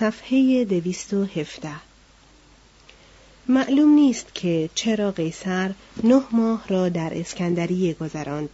صفحه 0.00 0.64
دویست 0.64 1.14
و 1.14 1.24
هفته 1.24 1.72
معلوم 3.48 3.88
نیست 3.88 4.34
که 4.34 4.70
چرا 4.74 5.10
قیصر 5.10 5.74
نه 6.04 6.22
ماه 6.32 6.64
را 6.68 6.88
در 6.88 7.12
اسکندریه 7.14 7.94
گذراند 7.94 8.48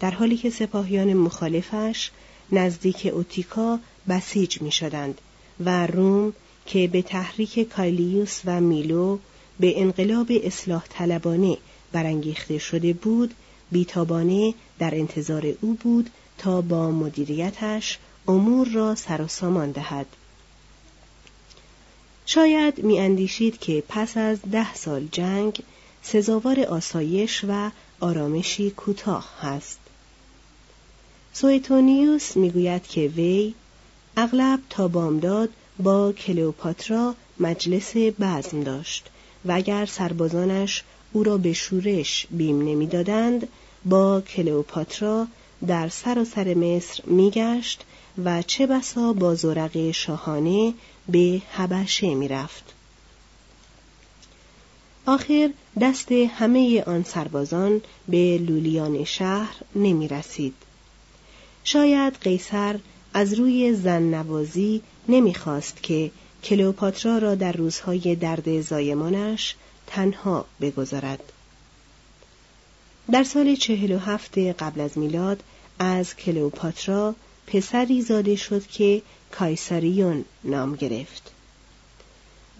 در 0.00 0.10
حالی 0.10 0.36
که 0.36 0.50
سپاهیان 0.50 1.14
مخالفش 1.14 2.10
نزدیک 2.52 3.10
اوتیکا 3.12 3.78
بسیج 4.08 4.62
می 4.62 4.72
شدند 4.72 5.20
و 5.60 5.86
روم 5.86 6.32
که 6.66 6.88
به 6.88 7.02
تحریک 7.02 7.60
کایلیوس 7.60 8.40
و 8.44 8.60
میلو 8.60 9.18
به 9.60 9.80
انقلاب 9.80 10.26
اصلاح 10.30 10.84
طلبانه 10.88 11.56
برانگیخته 11.92 12.58
شده 12.58 12.92
بود 12.92 13.34
بیتابانه 13.72 14.54
در 14.78 14.94
انتظار 14.94 15.46
او 15.60 15.74
بود 15.74 16.10
تا 16.38 16.60
با 16.60 16.90
مدیریتش 16.90 17.98
امور 18.28 18.68
را 18.68 18.94
سر 18.94 19.22
و 19.22 19.28
سامان 19.28 19.70
دهد. 19.70 20.06
شاید 22.30 22.84
میاندیشید 22.84 23.58
که 23.58 23.82
پس 23.88 24.16
از 24.16 24.38
ده 24.52 24.74
سال 24.74 25.08
جنگ 25.12 25.62
سزاوار 26.02 26.60
آسایش 26.60 27.44
و 27.48 27.70
آرامشی 28.00 28.70
کوتاه 28.70 29.28
هست. 29.40 29.78
سویتونیوس 31.32 32.36
می‌گوید 32.36 32.86
که 32.86 33.00
وی 33.16 33.54
اغلب 34.16 34.60
تا 34.70 34.88
بامداد 34.88 35.48
با 35.78 36.12
کلئوپاترا 36.12 37.14
مجلس 37.40 37.96
بزم 37.96 38.62
داشت 38.62 39.10
و 39.44 39.52
اگر 39.52 39.86
سربازانش 39.86 40.82
او 41.12 41.22
را 41.22 41.38
به 41.38 41.52
شورش 41.52 42.26
بیم 42.30 42.62
نمی‌دادند 42.62 43.48
با 43.84 44.20
کلئوپاترا 44.20 45.26
در 45.66 45.88
سراسر 45.88 46.54
مصر 46.54 47.02
میگشت 47.06 47.84
و 48.24 48.42
چه 48.42 48.66
بسا 48.66 49.12
با 49.12 49.34
زرق 49.34 49.90
شاهانه 49.90 50.74
به 51.08 51.42
حبشه 51.50 52.14
می‌رفت 52.14 52.74
آخر 55.06 55.50
دست 55.80 56.12
همه 56.12 56.82
آن 56.86 57.02
سربازان 57.02 57.80
به 58.08 58.38
لولیان 58.38 59.04
شهر 59.04 59.54
نمی 59.74 60.08
رسید. 60.08 60.54
شاید 61.64 62.14
قیصر 62.20 62.78
از 63.14 63.34
روی 63.34 63.74
زن 63.74 64.02
نوازی 64.02 64.82
نمی‌خواست 65.08 65.82
که 65.82 66.10
کلئوپاترا 66.44 67.18
را 67.18 67.34
در 67.34 67.52
روزهای 67.52 68.16
درد 68.16 68.60
زایمانش 68.60 69.54
تنها 69.86 70.44
بگذارد. 70.60 71.32
در 73.12 73.24
سال 73.24 73.54
چهل 73.54 73.92
و 73.92 73.98
هفت 73.98 74.38
قبل 74.38 74.80
از 74.80 74.98
میلاد 74.98 75.42
از 75.78 76.16
کلئوپاترا 76.16 77.14
پسری 77.52 78.02
زاده 78.02 78.36
شد 78.36 78.66
که 78.66 79.02
کایساریون 79.32 80.24
نام 80.44 80.74
گرفت. 80.74 81.30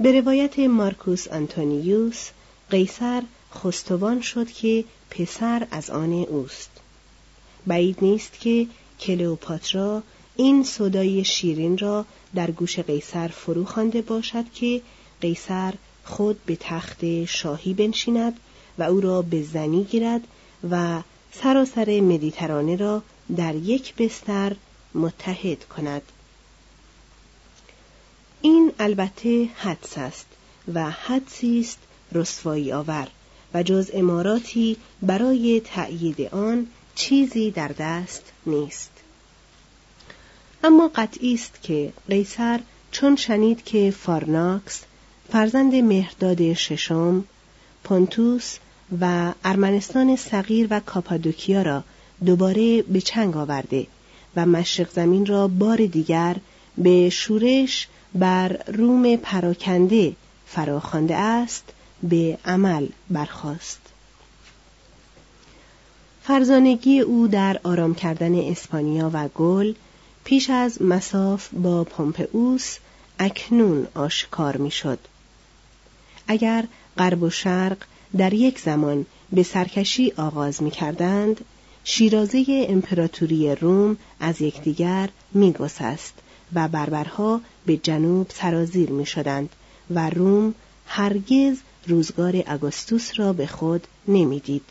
به 0.01 0.21
روایت 0.21 0.59
مارکوس 0.59 1.29
آنتونیوس 1.29 2.29
قیصر 2.71 3.23
خستوان 3.55 4.21
شد 4.21 4.51
که 4.51 4.85
پسر 5.11 5.67
از 5.71 5.91
آن 5.91 6.13
اوست. 6.13 6.71
بعید 7.67 7.99
نیست 8.03 8.41
که 8.41 8.67
کلئوپاترا 9.01 10.03
این 10.37 10.65
صدای 10.65 11.25
شیرین 11.25 11.79
را 11.79 12.05
در 12.35 12.51
گوش 12.51 12.79
قیصر 12.79 13.29
فرو 13.29 13.65
خوانده 13.65 14.03
باشد 14.03 14.45
که 14.55 14.83
قیصر 15.21 15.75
خود 16.05 16.45
به 16.47 16.57
تخت 16.61 17.25
شاهی 17.25 17.75
بنشیند 17.75 18.41
و 18.79 18.83
او 18.83 19.01
را 19.01 19.23
به 19.23 19.43
زنی 19.43 19.85
گیرد 19.85 20.21
و 20.71 21.03
سراسر 21.33 22.01
مدیترانه 22.01 22.77
را 22.77 23.03
در 23.37 23.55
یک 23.55 23.95
بستر 23.95 24.57
متحد 24.95 25.65
کند. 25.65 26.03
این 28.43 28.73
البته 28.79 29.49
حدس 29.57 29.99
است 29.99 30.27
و 30.75 30.91
حدسی 30.91 31.61
است 31.61 31.79
رسوایی 32.13 32.73
آور 32.73 33.09
و 33.55 33.63
جز 33.63 33.91
اماراتی 33.95 34.77
برای 35.03 35.63
تأیید 35.65 36.21
آن 36.21 36.67
چیزی 36.95 37.51
در 37.51 37.69
دست 37.69 38.23
نیست. 38.47 38.91
اما 40.65 40.91
قطعی 40.95 41.35
است 41.35 41.63
که 41.63 41.93
قیصر 42.09 42.61
چون 42.93 43.17
شنید 43.17 43.65
که 43.65 43.91
فارناکس 43.91 44.81
فرزند 45.33 45.75
مهرداد 45.75 46.53
ششم 46.53 47.25
پونتوس 47.85 48.57
و 49.01 49.33
ارمنستان 49.45 50.17
صغیر 50.17 50.67
و 50.71 50.81
کاپادوکیا 50.81 51.63
را 51.63 51.85
دوباره 52.27 52.83
به 52.83 53.01
چنگ 53.01 53.37
آورده 53.37 53.87
و 54.37 54.47
مشرق 54.47 54.91
زمین 54.91 55.27
را 55.27 55.49
بار 55.49 55.87
دیگر 55.87 56.37
به 56.79 57.11
شورش 57.11 57.89
بر 58.15 58.49
روم 58.67 59.17
پراکنده 59.17 60.13
فراخوانده 60.47 61.17
است 61.17 61.65
به 62.03 62.39
عمل 62.45 62.87
برخاست 63.11 63.81
فرزانگی 66.23 67.01
او 67.01 67.29
در 67.29 67.61
آرام 67.65 67.95
کردن 67.95 68.35
اسپانیا 68.35 69.11
و 69.13 69.29
گل 69.29 69.75
پیش 70.25 70.51
از 70.51 70.83
مساف 70.83 71.49
با 71.53 71.85
پومپئوس 71.85 72.77
اکنون 73.19 73.87
آشکار 73.95 74.57
می‌شد. 74.57 74.99
اگر 76.27 76.65
غرب 76.99 77.23
و 77.23 77.31
شرق 77.31 77.77
در 78.17 78.35
یک 78.35 78.59
زمان 78.59 79.07
به 79.33 79.43
سرکشی 79.43 80.13
آغاز 80.17 80.63
می 80.63 80.71
کردند، 80.71 81.45
شیرازه 81.91 82.67
امپراتوری 82.69 83.55
روم 83.55 83.97
از 84.21 84.41
یکدیگر 84.41 85.09
می 85.33 85.53
گسست 85.53 86.15
و 86.55 86.69
بربرها 86.69 87.41
به 87.67 87.77
جنوب 87.77 88.27
سرازیر 88.35 88.91
می 88.91 89.07
شدند 89.07 89.49
و 89.91 90.11
روم 90.11 90.55
هرگز 90.87 91.57
روزگار 91.87 92.43
اگوستوس 92.47 93.11
را 93.17 93.33
به 93.33 93.47
خود 93.47 93.87
نمی‌دید. 94.09 94.63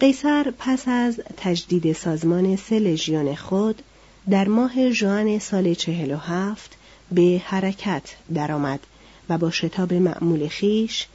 قیصر 0.00 0.52
پس 0.58 0.88
از 0.88 1.20
تجدید 1.36 1.92
سازمان 1.92 2.56
سه 2.56 2.78
لژیون 2.78 3.34
خود 3.34 3.82
در 4.30 4.48
ماه 4.48 4.90
ژوئن 4.90 5.38
سال 5.38 5.74
چهل 5.74 6.10
و 6.10 6.16
هفت 6.16 6.76
به 7.12 7.42
حرکت 7.44 8.02
درآمد 8.34 8.80
و 9.28 9.38
با 9.38 9.50
شتاب 9.50 9.94
معمول 9.94 10.48
خیش 10.48 11.06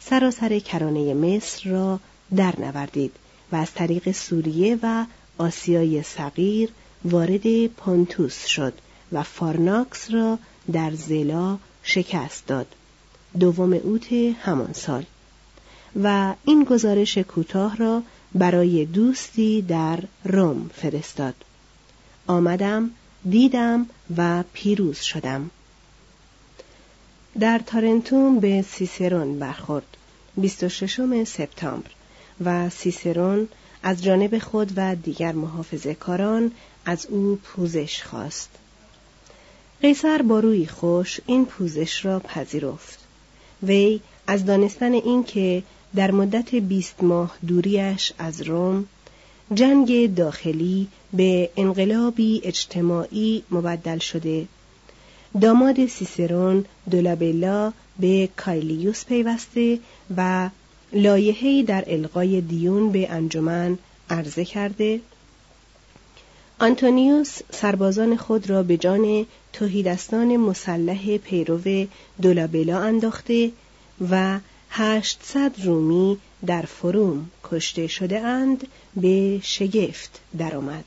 سراسر 0.00 0.58
کرانه 0.58 1.14
مصر 1.14 1.70
را 1.70 2.00
درنوردید 2.36 3.12
و 3.54 3.56
از 3.56 3.74
طریق 3.74 4.12
سوریه 4.12 4.78
و 4.82 5.04
آسیای 5.38 6.02
صغیر 6.02 6.70
وارد 7.04 7.66
پونتوس 7.66 8.46
شد 8.46 8.72
و 9.12 9.22
فارناکس 9.22 10.10
را 10.10 10.38
در 10.72 10.92
زلا 10.94 11.58
شکست 11.82 12.46
داد. 12.46 12.66
دوم 13.40 13.72
اوت 13.72 14.12
همان 14.12 14.72
سال. 14.72 15.04
و 16.02 16.34
این 16.44 16.64
گزارش 16.64 17.18
کوتاه 17.18 17.76
را 17.76 18.02
برای 18.34 18.84
دوستی 18.84 19.62
در 19.62 19.98
روم 20.24 20.70
فرستاد. 20.74 21.34
آمدم 22.26 22.90
دیدم 23.30 23.86
و 24.16 24.44
پیروز 24.52 25.00
شدم. 25.00 25.50
در 27.40 27.58
تارنتوم 27.58 28.40
به 28.40 28.62
سیسرون 28.62 29.38
برخورد. 29.38 29.96
26 30.36 31.24
سپتامبر. 31.24 31.90
و 32.44 32.70
سیسرون 32.70 33.48
از 33.82 34.02
جانب 34.02 34.38
خود 34.38 34.72
و 34.76 34.94
دیگر 34.94 35.32
محافظه 35.32 35.94
کاران 35.94 36.52
از 36.84 37.06
او 37.06 37.38
پوزش 37.44 38.02
خواست. 38.02 38.50
قیصر 39.82 40.22
با 40.22 40.40
روی 40.40 40.66
خوش 40.66 41.20
این 41.26 41.46
پوزش 41.46 42.04
را 42.04 42.20
پذیرفت. 42.20 42.98
وی 43.62 44.00
از 44.26 44.44
دانستن 44.44 44.92
اینکه 44.92 45.62
در 45.96 46.10
مدت 46.10 46.54
بیست 46.54 47.02
ماه 47.02 47.36
دوریش 47.46 48.12
از 48.18 48.42
روم 48.42 48.86
جنگ 49.54 50.14
داخلی 50.14 50.88
به 51.12 51.50
انقلابی 51.56 52.40
اجتماعی 52.44 53.42
مبدل 53.50 53.98
شده. 53.98 54.46
داماد 55.40 55.86
سیسرون 55.86 56.64
دولابلا 56.90 57.72
به 57.98 58.28
کایلیوس 58.36 59.04
پیوسته 59.04 59.78
و 60.16 60.50
لایحه‌ای 60.94 61.62
در 61.62 61.84
القای 61.86 62.40
دیون 62.40 62.92
به 62.92 63.10
انجمن 63.10 63.78
عرضه 64.10 64.44
کرده 64.44 65.00
آنتونیوس 66.58 67.38
سربازان 67.50 68.16
خود 68.16 68.50
را 68.50 68.62
به 68.62 68.76
جان 68.76 69.26
توهیدستان 69.52 70.36
مسلح 70.36 71.16
پیرو 71.16 71.86
دولابلا 72.22 72.78
انداخته 72.78 73.52
و 74.10 74.40
هشتصد 74.70 75.52
رومی 75.64 76.18
در 76.46 76.62
فروم 76.62 77.30
کشته 77.44 77.86
شده 77.86 78.20
اند 78.20 78.66
به 78.96 79.40
شگفت 79.42 80.20
درآمد. 80.38 80.84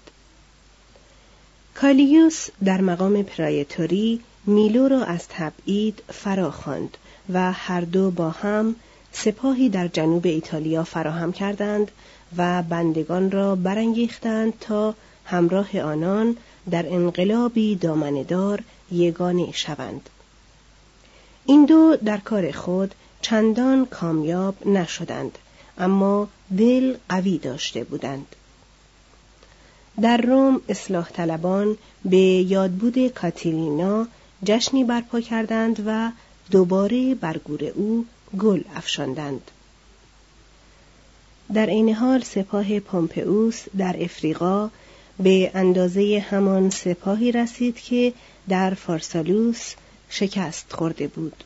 کالیوس 1.75 2.47
در 2.63 2.81
مقام 2.81 3.23
پرایتوری 3.23 4.19
میلو 4.45 4.87
را 4.87 5.03
از 5.03 5.27
تبعید 5.29 6.03
فرا 6.13 6.51
خواند 6.51 6.97
و 7.33 7.51
هر 7.51 7.81
دو 7.81 8.11
با 8.11 8.29
هم 8.29 8.75
سپاهی 9.23 9.69
در 9.69 9.87
جنوب 9.87 10.25
ایتالیا 10.25 10.83
فراهم 10.83 11.31
کردند 11.31 11.91
و 12.37 12.63
بندگان 12.63 13.31
را 13.31 13.55
برانگیختند 13.55 14.53
تا 14.59 14.95
همراه 15.25 15.79
آنان 15.81 16.37
در 16.71 16.85
انقلابی 16.93 17.75
دامندار 17.75 18.63
یگانه 18.91 19.51
شوند. 19.51 20.09
این 21.45 21.65
دو 21.65 21.95
در 22.05 22.17
کار 22.17 22.51
خود 22.51 22.95
چندان 23.21 23.85
کامیاب 23.85 24.67
نشدند 24.67 25.37
اما 25.77 26.27
دل 26.57 26.97
قوی 27.09 27.37
داشته 27.37 27.83
بودند 27.83 28.35
در 30.01 30.17
روم 30.17 30.61
اصلاح 30.69 31.09
طلبان 31.09 31.77
به 32.05 32.17
یادبود 32.17 33.07
کاتیلینا 33.07 34.07
جشنی 34.43 34.83
برپا 34.83 35.21
کردند 35.21 35.83
و 35.85 36.11
دوباره 36.51 37.15
بر 37.15 37.37
گور 37.37 37.63
او 37.63 38.05
گل 38.39 38.61
افشاندند. 38.75 39.51
در 41.53 41.65
عین 41.65 41.93
حال 41.93 42.21
سپاه 42.21 42.79
پومپئوس 42.79 43.63
در 43.77 43.95
افریقا 43.99 44.69
به 45.19 45.51
اندازه 45.53 46.25
همان 46.29 46.69
سپاهی 46.69 47.31
رسید 47.31 47.75
که 47.79 48.13
در 48.49 48.73
فارسالوس 48.73 49.73
شکست 50.09 50.73
خورده 50.73 51.07
بود. 51.07 51.43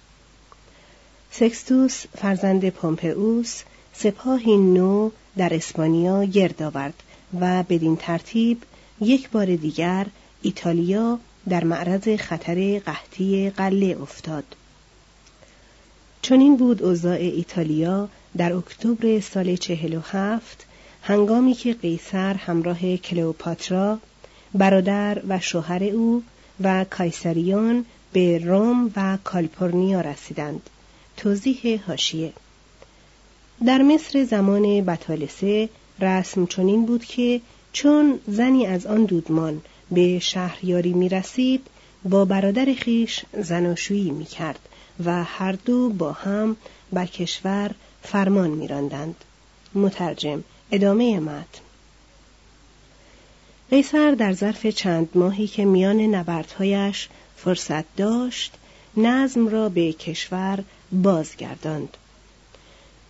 سکستوس 1.31 2.05
فرزند 2.17 2.69
پومپئوس 2.69 3.61
سپاهی 3.93 4.57
نو 4.57 5.09
در 5.37 5.53
اسپانیا 5.53 6.23
گرد 6.23 6.63
آورد 6.63 7.03
و 7.39 7.63
بدین 7.63 7.95
ترتیب 7.95 8.63
یک 9.01 9.29
بار 9.29 9.55
دیگر 9.55 10.07
ایتالیا 10.41 11.19
در 11.49 11.63
معرض 11.63 12.09
خطر 12.09 12.79
قحطی 12.79 13.49
قله 13.49 13.97
افتاد. 14.01 14.55
چنین 16.21 16.57
بود 16.57 16.83
اوضاع 16.83 17.17
ایتالیا 17.17 18.09
در 18.37 18.53
اکتبر 18.53 19.19
سال 19.19 19.55
چهل 19.55 19.93
و 19.93 19.99
هفت 19.99 20.65
هنگامی 21.01 21.53
که 21.53 21.73
قیصر 21.73 22.33
همراه 22.33 22.97
کلئوپاترا 22.97 23.99
برادر 24.53 25.21
و 25.27 25.39
شوهر 25.39 25.83
او 25.83 26.23
و 26.63 26.85
کایسریون 26.89 27.85
به 28.13 28.37
روم 28.37 28.91
و 28.95 29.17
کالپورنیا 29.23 30.01
رسیدند. 30.01 30.69
توضیح 31.17 31.81
هاشیه 31.87 32.33
در 33.65 33.81
مصر 33.81 34.23
زمان 34.23 34.85
بطالسه 34.85 35.69
رسم 35.99 36.45
چنین 36.45 36.85
بود 36.85 37.05
که 37.05 37.41
چون 37.73 38.19
زنی 38.27 38.65
از 38.65 38.85
آن 38.85 39.05
دودمان 39.05 39.61
به 39.91 40.19
شهریاری 40.19 40.93
می 40.93 41.09
رسید 41.09 41.67
با 42.03 42.25
برادر 42.25 42.73
خیش 42.73 43.25
زناشویی 43.41 44.11
می 44.11 44.25
کرد 44.25 44.59
و 45.05 45.23
هر 45.23 45.51
دو 45.51 45.89
با 45.89 46.11
هم 46.11 46.57
بر 46.93 47.05
کشور 47.05 47.71
فرمان 48.03 48.49
می 48.49 48.67
راندند. 48.67 49.15
مترجم 49.75 50.43
ادامه 50.71 51.19
متن 51.19 51.61
قیصر 53.69 54.11
در 54.11 54.33
ظرف 54.33 54.67
چند 54.67 55.09
ماهی 55.15 55.47
که 55.47 55.65
میان 55.65 55.99
نبردهایش 55.99 57.09
فرصت 57.37 57.95
داشت 57.95 58.53
نظم 58.97 59.47
را 59.47 59.69
به 59.69 59.93
کشور 59.93 60.63
بازگرداند 60.91 61.97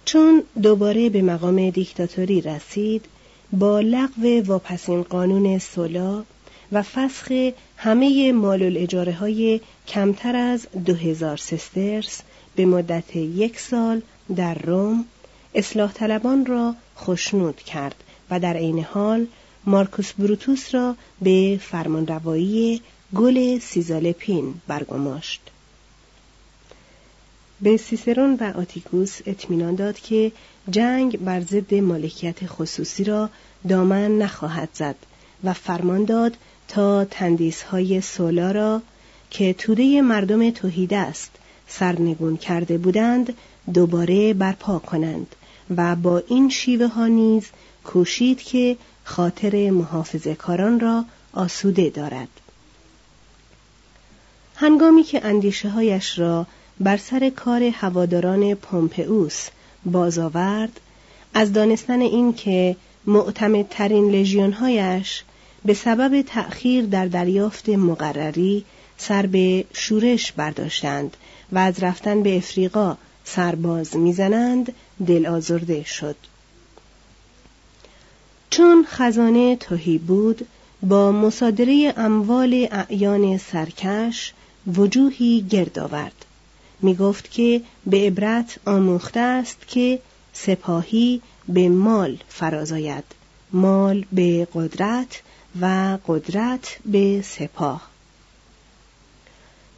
چون 0.05 0.43
دوباره 0.62 1.10
به 1.10 1.21
مقام 1.21 1.69
دیکتاتوری 1.69 2.41
رسید 2.41 3.05
با 3.51 3.79
لغو 3.79 4.41
واپسین 4.45 5.03
قانون 5.03 5.60
سولا 5.60 6.24
و 6.71 6.81
فسخ 6.81 7.31
همه 7.77 8.31
مال 8.31 8.63
الاجاره 8.63 9.13
های 9.13 9.61
کمتر 9.87 10.35
از 10.35 10.67
دو 10.85 10.93
هزار 10.93 11.37
سسترس 11.37 12.21
به 12.55 12.65
مدت 12.65 13.15
یک 13.15 13.59
سال 13.59 14.01
در 14.35 14.53
روم 14.53 15.05
اصلاح 15.55 15.93
طلبان 15.93 16.45
را 16.45 16.75
خشنود 16.97 17.57
کرد 17.57 18.03
و 18.29 18.39
در 18.39 18.53
عین 18.53 18.83
حال 18.83 19.27
مارکوس 19.65 20.13
بروتوس 20.13 20.75
را 20.75 20.95
به 21.21 21.59
فرمانروایی 21.61 22.81
گل 23.15 23.59
سیزالپین 23.59 24.53
برگماشت. 24.67 25.41
به 27.61 27.77
سیسرون 27.77 28.37
و 28.41 28.57
آتیکوس 28.57 29.19
اطمینان 29.25 29.75
داد 29.75 29.99
که 29.99 30.31
جنگ 30.69 31.19
بر 31.19 31.41
ضد 31.41 31.73
مالکیت 31.73 32.45
خصوصی 32.45 33.03
را 33.03 33.29
دامن 33.69 34.17
نخواهد 34.17 34.69
زد 34.73 34.95
و 35.43 35.53
فرمان 35.53 36.05
داد 36.05 36.37
تا 36.71 37.05
تندیس 37.05 37.61
های 37.63 38.01
سولا 38.01 38.51
را 38.51 38.81
که 39.29 39.53
توده 39.53 40.01
مردم 40.01 40.49
توحیده 40.49 40.97
است 40.97 41.31
سرنگون 41.67 42.37
کرده 42.37 42.77
بودند 42.77 43.33
دوباره 43.73 44.33
برپا 44.33 44.79
کنند 44.79 45.35
و 45.77 45.95
با 45.95 46.23
این 46.27 46.49
شیوه 46.49 46.87
ها 46.87 47.07
نیز 47.07 47.47
کوشید 47.83 48.41
که 48.41 48.77
خاطر 49.03 49.69
محافظه 49.69 50.35
کاران 50.35 50.79
را 50.79 51.05
آسوده 51.33 51.89
دارد. 51.89 52.29
هنگامی 54.55 55.03
که 55.03 55.25
اندیشه 55.25 55.69
هایش 55.69 56.19
را 56.19 56.45
بر 56.79 56.97
سر 56.97 57.29
کار 57.29 57.63
هواداران 57.63 58.55
پومپئوس 58.55 59.47
باز 59.85 60.19
آورد 60.19 60.79
از 61.33 61.53
دانستن 61.53 62.01
این 62.01 62.33
که 62.33 62.75
معتمدترین 63.05 64.11
لژیونهایش 64.11 65.23
به 65.65 65.74
سبب 65.74 66.22
تأخیر 66.22 66.86
در 66.86 67.06
دریافت 67.06 67.70
مقرری 67.70 68.65
سر 68.98 69.25
به 69.25 69.65
شورش 69.74 70.32
برداشتند 70.32 71.18
و 71.51 71.58
از 71.58 71.84
رفتن 71.84 72.24
به 72.24 72.38
افریقا 72.38 72.98
سرباز 73.24 73.96
می‌زنند 73.96 74.74
دل 75.08 75.25
آزرده 75.25 75.84
شد. 75.84 76.15
چون 78.50 78.86
خزانه 78.89 79.56
توهی 79.56 79.98
بود 79.98 80.48
با 80.84 81.12
مصادره 81.12 81.94
اموال 81.98 82.68
اعیان 82.72 83.38
سرکش 83.38 84.34
وجوهی 84.75 85.46
گرد 85.50 85.80
آورد. 85.80 86.25
می 86.82 86.96
گفت 86.96 87.32
که 87.32 87.62
به 87.86 87.98
عبرت 87.98 88.58
آموخته 88.65 89.20
است 89.20 89.58
که 89.68 90.00
سپاهی 90.34 91.22
به 91.48 91.70
مال 91.70 92.18
فرازاید 92.27 93.03
مال 93.53 94.06
به 94.12 94.48
قدرت 94.53 95.22
و 95.62 95.98
قدرت 96.08 96.77
به 96.86 97.22
سپاه. 97.22 97.81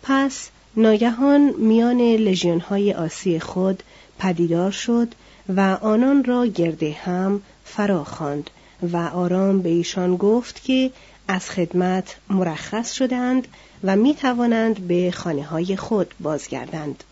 پس 0.03 0.49
ناگهان 0.75 1.53
میان 1.57 2.01
لژیون 2.01 2.59
های 2.59 2.93
آسی 2.93 3.39
خود 3.39 3.83
پدیدار 4.19 4.71
شد 4.71 5.13
و 5.49 5.77
آنان 5.81 6.23
را 6.23 6.45
گرده 6.45 6.91
هم 6.91 7.41
فرا 7.65 8.03
خواند 8.03 8.49
و 8.91 8.97
آرام 8.97 9.61
به 9.61 9.69
ایشان 9.69 10.17
گفت 10.17 10.63
که 10.63 10.91
از 11.27 11.49
خدمت 11.49 12.15
مرخص 12.29 12.93
شدند 12.93 13.47
و 13.83 13.95
می 13.95 14.15
توانند 14.15 14.87
به 14.87 15.11
خانه 15.11 15.43
های 15.43 15.75
خود 15.77 16.13
بازگردند 16.19 17.03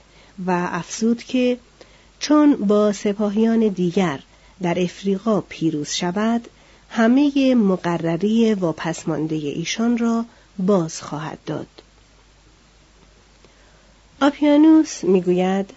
و 0.46 0.51
افزود 0.72 1.24
که 1.24 1.58
چون 2.20 2.56
با 2.56 2.91
سپاهیان 2.91 3.68
دیگر 3.68 4.20
در 4.62 4.80
افریقا 4.80 5.41
پیروز 5.41 5.89
شود 5.89 6.48
همه 6.93 7.55
مقرری 7.55 8.53
و 8.53 8.71
پسمانده 8.71 9.36
ایشان 9.36 9.98
را 9.98 10.25
باز 10.60 11.01
خواهد 11.01 11.38
داد. 11.45 11.67
آپیانوس 14.21 15.03
می‌گوید 15.03 15.69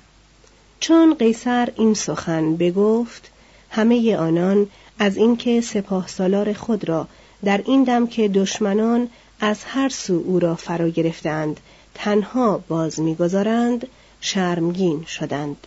چون 0.80 1.14
قیصر 1.14 1.72
این 1.76 1.94
سخن 1.94 2.56
بگفت 2.56 3.30
همه 3.70 4.16
آنان 4.16 4.66
از 4.98 5.16
اینکه 5.16 5.60
سپاه 5.60 6.08
سالار 6.08 6.52
خود 6.52 6.88
را 6.88 7.08
در 7.44 7.62
این 7.66 7.84
دم 7.84 8.06
که 8.06 8.28
دشمنان 8.28 9.08
از 9.40 9.64
هر 9.64 9.88
سو 9.88 10.22
او 10.26 10.38
را 10.38 10.54
فرا 10.54 10.88
گرفتند 10.88 11.60
تنها 11.94 12.64
باز 12.68 13.00
می‌گذارند 13.00 13.86
شرمگین 14.20 15.04
شدند. 15.04 15.66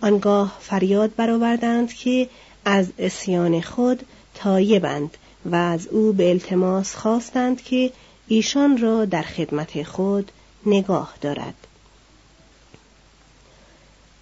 آنگاه 0.00 0.56
فریاد 0.60 1.14
برآوردند 1.16 1.92
که 1.92 2.28
از 2.64 2.86
اسیان 2.98 3.60
خود 3.60 4.02
تایبند 4.38 5.16
و 5.44 5.54
از 5.54 5.86
او 5.86 6.12
به 6.12 6.30
التماس 6.30 6.94
خواستند 6.94 7.62
که 7.62 7.92
ایشان 8.28 8.78
را 8.78 9.04
در 9.04 9.22
خدمت 9.22 9.82
خود 9.82 10.32
نگاه 10.66 11.14
دارد. 11.20 11.54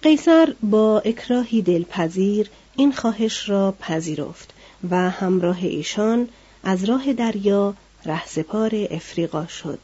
قیصر 0.01 0.55
با 0.63 0.99
اکراهی 0.99 1.61
دلپذیر 1.61 2.49
این 2.75 2.91
خواهش 2.91 3.49
را 3.49 3.75
پذیرفت 3.79 4.53
و 4.89 5.09
همراه 5.09 5.57
ایشان 5.61 6.29
از 6.63 6.83
راه 6.83 7.13
دریا 7.13 7.73
رهسپار 8.05 8.71
افریقا 8.91 9.47
شد. 9.47 9.79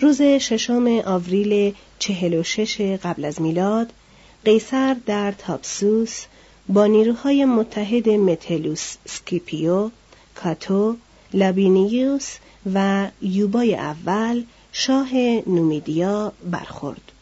روز 0.00 0.22
ششم 0.22 0.86
آوریل 1.04 1.74
چهل 1.98 2.34
و 2.34 2.42
شش 2.42 2.80
قبل 2.80 3.24
از 3.24 3.40
میلاد 3.40 3.92
قیصر 4.44 4.96
در 5.06 5.32
تاپسوس 5.32 6.24
با 6.68 6.86
نیروهای 6.86 7.44
متحد 7.44 8.08
متلوس 8.08 8.96
سکیپیو، 9.08 9.90
کاتو، 10.34 10.96
لابینیوس 11.34 12.36
و 12.74 13.08
یوبای 13.22 13.74
اول 13.74 14.44
شاه 14.72 15.14
نومیدیا 15.46 16.32
برخورد. 16.50 17.12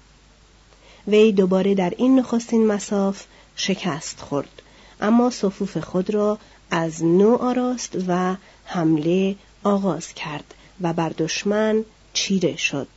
وی 1.09 1.32
دوباره 1.32 1.75
در 1.75 1.92
این 1.97 2.18
نخستین 2.18 2.66
مساف 2.66 3.25
شکست 3.56 4.20
خورد 4.20 4.62
اما 5.00 5.30
صفوف 5.30 5.76
خود 5.76 6.14
را 6.14 6.38
از 6.70 7.04
نو 7.04 7.37
آراست 7.37 7.97
و 8.09 8.37
حمله 8.64 9.37
آغاز 9.64 10.14
کرد 10.14 10.54
و 10.80 10.92
بر 10.92 11.09
دشمن 11.09 11.85
چیره 12.12 12.56
شد 12.56 12.88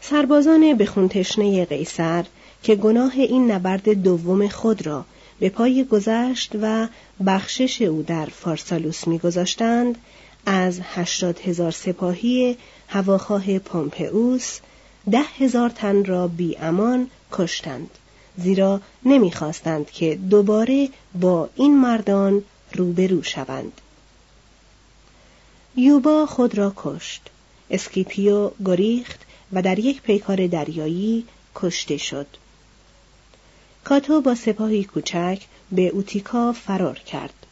سربازان 0.00 0.74
به 0.74 0.86
خونتشنه 0.86 1.64
قیصر 1.64 2.24
که 2.66 2.74
گناه 2.74 3.12
این 3.14 3.50
نبرد 3.50 3.88
دوم 3.88 4.48
خود 4.48 4.86
را 4.86 5.04
به 5.38 5.48
پای 5.48 5.84
گذشت 5.84 6.52
و 6.62 6.88
بخشش 7.26 7.82
او 7.82 8.02
در 8.02 8.26
فارسالوس 8.26 9.06
میگذاشتند 9.06 9.98
از 10.46 10.80
هشتاد 10.82 11.38
هزار 11.40 11.70
سپاهی 11.70 12.56
هواخواه 12.88 13.58
پومپئوس 13.58 14.58
ده 15.10 15.22
هزار 15.38 15.70
تن 15.70 16.04
را 16.04 16.28
بی 16.28 16.56
امان 16.56 17.10
کشتند 17.32 17.90
زیرا 18.36 18.80
نمی‌خواستند 19.04 19.90
که 19.90 20.14
دوباره 20.30 20.88
با 21.20 21.48
این 21.54 21.78
مردان 21.78 22.42
روبرو 22.72 23.22
شوند. 23.22 23.80
یوبا 25.76 26.26
خود 26.26 26.58
را 26.58 26.72
کشت 26.76 27.22
اسکیپیو 27.70 28.50
گریخت 28.64 29.20
و 29.52 29.62
در 29.62 29.78
یک 29.78 30.02
پیکار 30.02 30.46
دریایی 30.46 31.24
کشته 31.54 31.96
شد. 31.96 32.26
کاتو 33.88 34.20
با 34.20 34.34
سپاهی 34.34 34.84
کوچک 34.84 35.42
به 35.72 35.88
اوتیکا 35.88 36.52
فرار 36.52 36.98
کرد. 36.98 37.46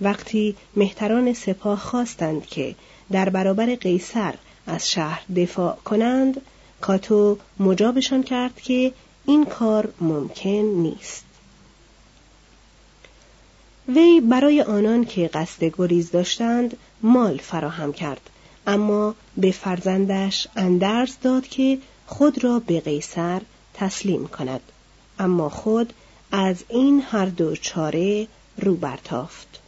وقتی 0.00 0.56
مهتران 0.76 1.32
سپاه 1.32 1.78
خواستند 1.78 2.46
که 2.46 2.74
در 3.12 3.28
برابر 3.28 3.74
قیصر 3.74 4.34
از 4.66 4.90
شهر 4.90 5.22
دفاع 5.36 5.76
کنند 5.84 6.40
کاتو 6.80 7.38
مجابشان 7.60 8.22
کرد 8.22 8.60
که 8.60 8.92
این 9.26 9.44
کار 9.44 9.92
ممکن 10.00 10.50
نیست. 10.50 11.24
وی 13.88 14.20
برای 14.20 14.62
آنان 14.62 15.04
که 15.04 15.30
قصد 15.34 15.64
گریز 15.78 16.10
داشتند 16.10 16.76
مال 17.02 17.36
فراهم 17.38 17.92
کرد 17.92 18.30
اما 18.66 19.14
به 19.36 19.50
فرزندش 19.50 20.46
اندرز 20.56 21.16
داد 21.22 21.46
که 21.46 21.78
خود 22.06 22.44
را 22.44 22.58
به 22.58 22.80
قیصر 22.80 23.40
تسلیم 23.74 24.26
کند. 24.28 24.60
اما 25.20 25.48
خود 25.48 25.92
از 26.32 26.64
این 26.68 27.02
هر 27.10 27.26
دو 27.26 27.56
چاره 27.56 28.26
رو 28.58 28.74
برتافت. 28.74 29.60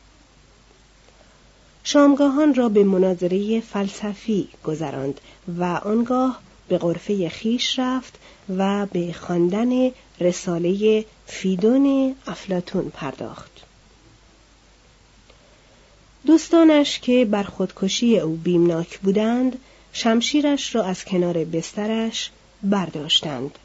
شامگاهان 1.84 2.54
را 2.54 2.68
به 2.68 2.84
مناظره 2.84 3.60
فلسفی 3.60 4.48
گذراند 4.64 5.20
و 5.58 5.64
آنگاه 5.64 6.40
به 6.68 6.78
غرفه 6.78 7.28
خیش 7.28 7.78
رفت 7.78 8.14
و 8.56 8.86
به 8.86 9.12
خواندن 9.12 9.90
رساله 10.20 11.04
فیدون 11.26 12.16
افلاتون 12.26 12.90
پرداخت. 12.90 13.50
دوستانش 16.26 16.98
که 16.98 17.24
بر 17.24 17.42
خودکشی 17.42 18.18
او 18.18 18.36
بیمناک 18.36 18.98
بودند 18.98 19.58
شمشیرش 19.92 20.74
را 20.74 20.84
از 20.84 21.04
کنار 21.04 21.44
بسترش 21.44 22.30
برداشتند. 22.62 23.58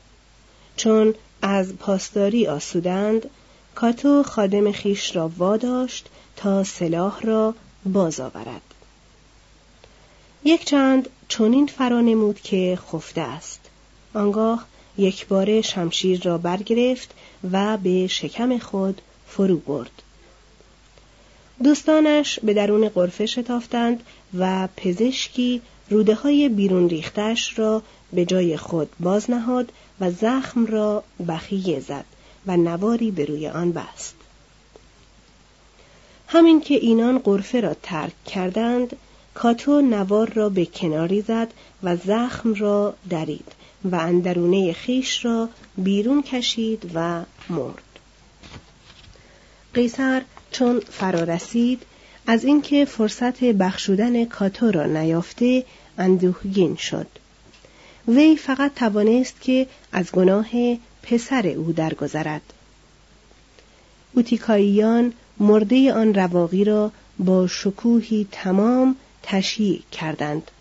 چون 0.75 1.13
از 1.41 1.75
پاسداری 1.75 2.47
آسودند 2.47 3.29
کاتو 3.75 4.23
خادم 4.23 4.71
خیش 4.71 5.15
را 5.15 5.31
واداشت 5.37 6.07
تا 6.35 6.63
سلاح 6.63 7.21
را 7.21 7.53
باز 7.85 8.19
آورد. 8.19 8.61
یک 10.43 10.65
چند 10.65 11.09
چنین 11.27 11.67
فرا 11.67 12.01
نمود 12.01 12.39
که 12.41 12.79
خفته 12.91 13.21
است. 13.21 13.59
آنگاه 14.13 14.65
یک 14.97 15.27
بار 15.27 15.61
شمشیر 15.61 16.21
را 16.23 16.37
برگرفت 16.37 17.13
و 17.51 17.77
به 17.77 18.07
شکم 18.07 18.57
خود 18.57 19.01
فرو 19.27 19.57
برد. 19.57 19.91
دوستانش 21.63 22.39
به 22.39 22.53
درون 22.53 22.89
قرفه 22.89 23.25
شتافتند 23.25 24.03
و 24.37 24.67
پزشکی 24.77 25.61
روده 25.89 26.15
های 26.15 26.49
بیرون 26.49 26.89
ریختش 26.89 27.59
را 27.59 27.81
به 28.13 28.25
جای 28.25 28.57
خود 28.57 28.89
باز 28.99 29.31
نهاد 29.31 29.71
و 30.01 30.11
زخم 30.11 30.65
را 30.65 31.03
بخیه 31.27 31.79
زد 31.79 32.05
و 32.47 32.57
نواری 32.57 33.11
به 33.11 33.25
روی 33.25 33.47
آن 33.47 33.71
بست. 33.71 34.15
همین 36.27 36.61
که 36.61 36.73
اینان 36.73 37.19
قرفه 37.19 37.61
را 37.61 37.73
ترک 37.83 38.23
کردند 38.25 38.95
کاتو 39.33 39.81
نوار 39.81 40.33
را 40.33 40.49
به 40.49 40.65
کناری 40.65 41.21
زد 41.21 41.47
و 41.83 41.95
زخم 41.95 42.53
را 42.53 42.93
درید 43.09 43.51
و 43.83 43.95
اندرونه 43.95 44.73
خیش 44.73 45.25
را 45.25 45.49
بیرون 45.77 46.23
کشید 46.23 46.91
و 46.93 47.23
مرد. 47.49 47.83
قیصر 49.73 50.21
چون 50.51 50.79
فرا 50.79 51.23
رسید 51.23 51.83
از 52.27 52.43
اینکه 52.43 52.85
فرصت 52.85 53.43
بخشودن 53.43 54.25
کاتو 54.25 54.71
را 54.71 54.85
نیافته 54.85 55.65
اندوهگین 55.97 56.75
شد. 56.75 57.07
وی 58.07 58.35
فقط 58.35 58.73
توانست 58.75 59.41
که 59.41 59.67
از 59.91 60.11
گناه 60.11 60.47
پسر 61.03 61.47
او 61.47 61.71
درگذرد 61.71 62.41
اوتیکاییان 64.13 65.13
مرده 65.39 65.93
آن 65.93 66.13
رواقی 66.13 66.63
را 66.63 66.91
با 67.19 67.47
شکوهی 67.47 68.27
تمام 68.31 68.95
تشییع 69.23 69.81
کردند 69.91 70.51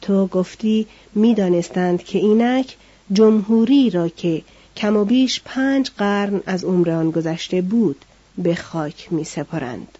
تو 0.00 0.26
گفتی 0.26 0.86
می‌دانستند 1.14 2.04
که 2.04 2.18
اینک 2.18 2.76
جمهوری 3.12 3.90
را 3.90 4.08
که 4.08 4.42
کم 4.76 4.96
و 4.96 5.04
بیش 5.04 5.40
پنج 5.44 5.90
قرن 5.98 6.40
از 6.46 6.64
عمر 6.64 6.90
آن 6.90 7.10
گذشته 7.10 7.62
بود 7.62 8.04
به 8.38 8.54
خاک 8.54 9.12
می 9.12 9.24
سپارند. 9.24 9.98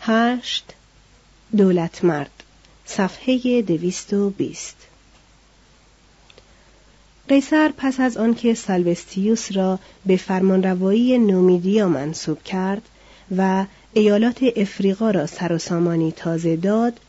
هشت 0.00 0.72
دولت 1.56 2.04
مرد 2.04 2.35
صفحه 2.86 3.62
دویست 3.62 4.12
و 4.12 4.30
بیست. 4.30 4.76
قیصر 7.28 7.72
پس 7.76 8.00
از 8.00 8.16
آنکه 8.16 8.54
سالوستیوس 8.54 9.52
را 9.52 9.78
به 10.06 10.16
فرمانروایی 10.16 11.18
نومیدیا 11.18 11.88
منصوب 11.88 12.42
کرد 12.42 12.82
و 13.36 13.64
ایالات 13.92 14.44
افریقا 14.56 15.10
را 15.10 15.26
سر 15.26 15.52
و 15.52 15.58
سامانی 15.58 16.12
تازه 16.12 16.56
داد 16.56 17.00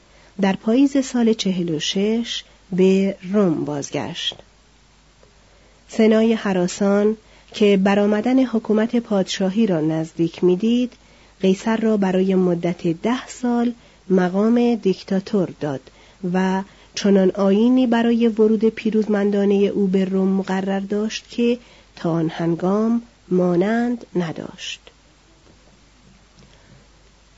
در 0.41 0.55
پاییز 0.55 1.05
سال 1.05 1.34
چهل 1.34 1.69
و 1.69 1.79
شش 1.79 2.43
به 2.72 3.15
روم 3.34 3.65
بازگشت. 3.65 4.36
سنای 5.89 6.34
حراسان 6.34 7.17
که 7.53 7.77
برآمدن 7.77 8.46
حکومت 8.46 8.96
پادشاهی 8.96 9.67
را 9.67 9.81
نزدیک 9.81 10.43
می‌دید 10.43 10.93
قیصر 11.41 11.77
را 11.77 11.98
برای 11.98 12.36
مدت 12.36 12.88
ده 12.88 13.27
سال 13.27 13.74
مقام 14.10 14.76
دیکتاتور 14.76 15.50
داد 15.60 15.82
و 16.34 16.64
چنان 16.96 17.32
آینی 17.32 17.88
برای 17.88 18.28
ورود 18.28 18.66
پیروزمندانه 18.66 19.56
او 19.56 19.88
به 19.88 20.06
روم 20.06 20.28
مقرر 20.28 20.80
داشت 20.80 21.30
که 21.30 21.60
تا 21.96 22.12
آن 22.12 22.30
هنگام 22.30 23.02
مانند 23.28 24.06
نداشت. 24.16 24.80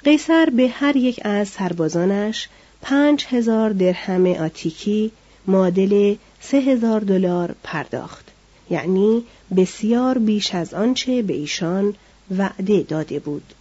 قیصر 0.03 0.49
به 0.49 0.67
هر 0.67 0.95
یک 0.95 1.19
از 1.23 1.47
سربازانش 1.47 2.47
پنج 2.81 3.25
هزار 3.29 3.69
درهم 3.69 4.25
آتیکی 4.25 5.11
معادل 5.47 6.15
سه 6.41 6.57
هزار 6.57 7.01
دلار 7.01 7.55
پرداخت. 7.63 8.25
یعنی 8.69 9.23
بسیار 9.57 10.17
بیش 10.17 10.55
از 10.55 10.73
آنچه 10.73 11.21
به 11.21 11.33
ایشان 11.33 11.95
وعده 12.37 12.81
داده 12.81 13.19
بود. 13.19 13.53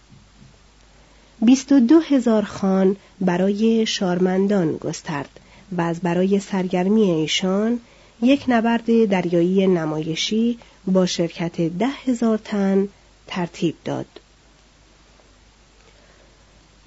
بیست 1.41 1.71
و 1.71 1.79
دو 1.79 1.99
هزار 1.99 2.43
خان 2.43 2.95
برای 3.21 3.85
شارمندان 3.85 4.77
گسترد 4.77 5.39
و 5.71 5.81
از 5.81 5.99
برای 5.99 6.39
سرگرمی 6.39 7.11
ایشان 7.11 7.79
یک 8.21 8.45
نبرد 8.47 9.05
دریایی 9.05 9.67
نمایشی 9.67 10.57
با 10.87 11.05
شرکت 11.05 11.61
ده 11.61 11.87
هزار 11.87 12.37
تن 12.37 12.87
ترتیب 13.27 13.75
داد. 13.85 14.05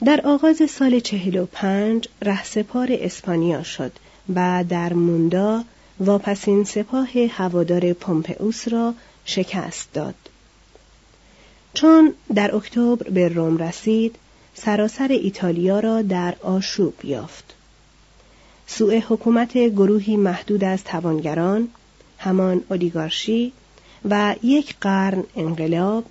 در 0.04 0.20
آغاز 0.24 0.70
سال 0.70 1.00
چهل 1.00 1.36
و 1.36 1.46
پنج 1.46 2.08
رهسپار 2.22 2.88
اسپانیا 2.90 3.62
شد 3.62 3.92
و 4.34 4.64
در 4.68 4.92
موندا 4.92 5.64
واپسین 6.00 6.64
سپاه 6.64 7.08
هوادار 7.30 7.92
پومپئوس 7.92 8.68
را 8.68 8.94
شکست 9.24 9.92
داد. 9.92 10.14
چون 11.74 12.14
در 12.34 12.56
اکتبر 12.56 13.10
به 13.10 13.28
روم 13.28 13.58
رسید، 13.58 14.16
سراسر 14.54 15.08
ایتالیا 15.08 15.80
را 15.80 16.02
در 16.02 16.34
آشوب 16.42 17.04
یافت. 17.04 17.54
سوء 18.66 19.00
حکومت 19.08 19.58
گروهی 19.58 20.16
محدود 20.16 20.64
از 20.64 20.84
توانگران، 20.84 21.68
همان 22.18 22.62
اولیگارشی 22.68 23.52
و 24.10 24.34
یک 24.42 24.74
قرن 24.80 25.24
انقلاب، 25.36 26.04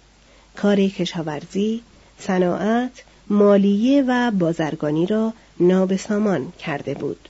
کار 0.55 0.75
کشاورزی، 0.75 1.81
صناعت، 2.19 3.03
مالیه 3.27 4.03
و 4.07 4.31
بازرگانی 4.31 5.05
را 5.05 5.33
نابسامان 5.59 6.53
کرده 6.59 6.93
بود. 6.93 7.29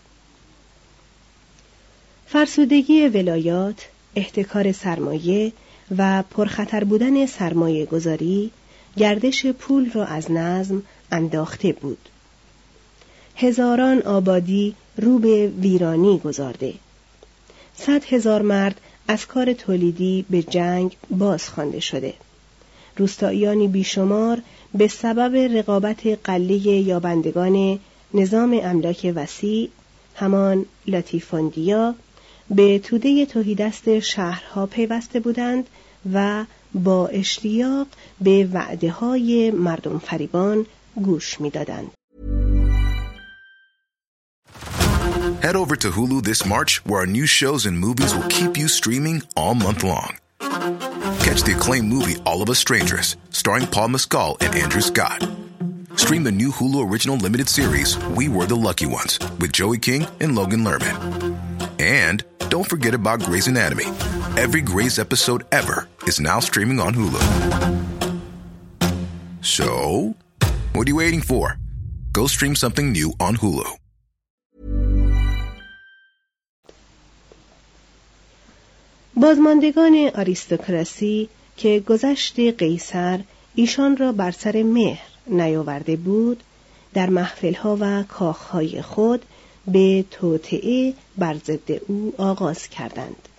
فرسودگی 2.27 3.07
ولایات، 3.07 3.87
احتکار 4.15 4.71
سرمایه 4.71 5.51
و 5.97 6.23
پرخطر 6.23 6.83
بودن 6.83 7.25
سرمایه 7.25 7.85
گذاری 7.85 8.51
گردش 8.97 9.45
پول 9.45 9.91
را 9.91 10.05
از 10.05 10.31
نظم 10.31 10.83
انداخته 11.11 11.73
بود. 11.73 12.09
هزاران 13.35 14.01
آبادی 14.01 14.75
رو 14.97 15.19
به 15.19 15.47
ویرانی 15.47 16.19
گذارده. 16.19 16.73
صد 17.75 18.03
هزار 18.03 18.41
مرد 18.41 18.81
از 19.07 19.25
کار 19.25 19.53
تولیدی 19.53 20.25
به 20.29 20.43
جنگ 20.43 20.97
باز 21.09 21.49
خوانده 21.49 21.79
شده. 21.79 22.13
روستاییانی 22.97 23.67
بیشمار 23.67 24.41
به 24.73 24.87
سبب 24.87 25.57
رقابت 25.57 26.07
قله 26.23 26.67
یابندگان 26.67 27.79
نظام 28.13 28.59
املاک 28.63 29.11
وسیع 29.15 29.69
همان 30.15 30.65
لاتیفوندیا 30.87 31.95
به 32.49 32.79
توده 32.79 33.25
توهیدست 33.25 33.99
شهرها 33.99 34.65
پیوسته 34.65 35.19
بودند 35.19 35.67
و 36.13 36.45
با 36.73 37.07
اشتیاق 37.07 37.87
به 38.21 38.49
وعده 38.53 38.91
های 38.91 39.51
مردم 39.51 39.99
فریبان 39.99 40.65
گوش 41.02 41.40
میدادند. 41.40 41.90
Head 45.42 45.56
over 45.56 45.76
to 45.76 45.90
Hulu 45.90 46.24
this 46.24 46.44
March, 46.44 46.84
where 46.86 47.00
our 47.00 47.06
new 47.06 47.26
shows 47.26 47.66
and 47.66 47.78
movies 47.78 48.12
will 48.14 48.28
keep 48.38 48.56
you 48.56 48.68
streaming 48.68 49.22
all 49.36 49.54
month 49.54 49.84
long. 49.84 50.12
Catch 51.26 51.42
the 51.44 51.54
acclaimed 51.56 51.88
movie 51.88 52.16
All 52.24 52.42
of 52.42 52.48
Us 52.50 52.58
Strangers, 52.58 53.16
starring 53.30 53.66
Paul 53.66 53.88
Mescal 53.88 54.36
and 54.40 54.54
Andrew 54.54 54.80
Scott. 54.80 55.20
Stream 55.96 56.24
the 56.24 56.32
new 56.32 56.50
Hulu 56.50 56.90
original 56.90 57.16
limited 57.16 57.48
series 57.48 57.98
We 58.18 58.28
Were 58.28 58.46
the 58.46 58.56
Lucky 58.56 58.86
Ones 58.86 59.18
with 59.40 59.52
Joey 59.52 59.78
King 59.78 60.06
and 60.20 60.34
Logan 60.34 60.64
Lerman. 60.64 60.96
And 61.78 62.24
don't 62.48 62.68
forget 62.68 62.94
about 62.94 63.20
Grey's 63.20 63.46
Anatomy. 63.46 63.86
Every 64.36 64.60
Grey's 64.60 64.98
episode 64.98 65.44
ever 65.52 65.88
is 66.06 66.18
now 66.20 66.40
streaming 66.40 66.80
on 66.80 66.94
Hulu. 66.94 67.22
So, 69.42 70.16
what 70.73 70.87
are 70.87 70.89
you 70.89 70.95
waiting 70.95 71.21
for? 71.21 71.57
Go 72.11 72.27
stream 72.27 72.55
something 72.55 72.91
new 72.91 73.13
on 73.19 73.35
Hulu. 73.35 73.69
بازماندگان 79.15 80.11
آریستوکراسی 80.15 81.29
که 81.57 81.79
گذشت 81.79 82.39
قیصر 82.39 83.19
ایشان 83.55 83.97
را 83.97 84.11
بر 84.11 84.31
سر 84.31 84.63
مهر 84.63 85.07
نیاورده 85.27 85.95
بود 85.95 86.43
در 86.93 87.09
محفلها 87.09 87.77
و 87.79 88.03
کاخهای 88.03 88.81
خود 88.81 89.25
به 89.67 90.05
توطعه 90.11 90.93
بر 91.17 91.37
ضد 91.37 91.71
او 91.87 92.13
آغاز 92.17 92.67
کردند 92.67 93.29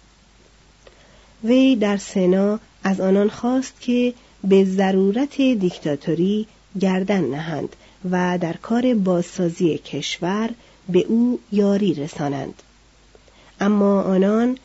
وی 1.44 1.76
در 1.76 1.96
سنا 1.96 2.60
از 2.84 3.00
آنان 3.00 3.28
خواست 3.28 3.80
که 3.80 4.14
به 4.44 4.64
ضرورت 4.64 5.36
دیکتاتوری 5.36 6.46
گردن 6.80 7.24
نهند 7.24 7.76
و 8.10 8.38
در 8.40 8.52
کار 8.52 8.94
بازسازی 8.94 9.78
کشور 9.78 10.50
به 10.88 10.98
او 11.08 11.38
یاری 11.52 11.94
رسانند. 11.94 12.62
اما 13.60 14.02
آنان 14.02 14.58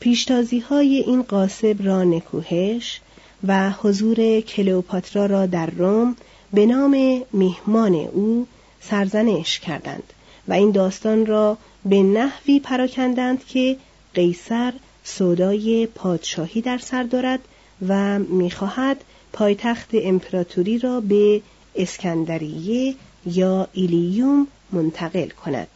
پیشتازی 0.00 0.58
های 0.58 0.96
این 1.06 1.22
قاسب 1.22 1.76
را 1.80 2.04
نکوهش 2.04 3.00
و 3.46 3.70
حضور 3.70 4.40
کلئوپاترا 4.40 5.26
را 5.26 5.46
در 5.46 5.70
روم 5.70 6.16
به 6.52 6.66
نام 6.66 7.22
میهمان 7.32 7.94
او 7.94 8.46
سرزنش 8.80 9.58
کردند 9.58 10.12
و 10.48 10.52
این 10.52 10.70
داستان 10.70 11.26
را 11.26 11.58
به 11.84 12.02
نحوی 12.02 12.60
پراکندند 12.60 13.44
که 13.46 13.76
قیصر 14.14 14.72
سودای 15.04 15.88
پادشاهی 15.94 16.60
در 16.60 16.78
سر 16.78 17.02
دارد 17.02 17.40
و 17.88 18.18
می‌خواهد 18.18 19.04
پایتخت 19.32 19.90
امپراتوری 19.92 20.78
را 20.78 21.00
به 21.00 21.42
اسکندریه 21.74 22.94
یا 23.26 23.68
ایلیوم 23.72 24.46
منتقل 24.72 25.28
کند. 25.28 25.68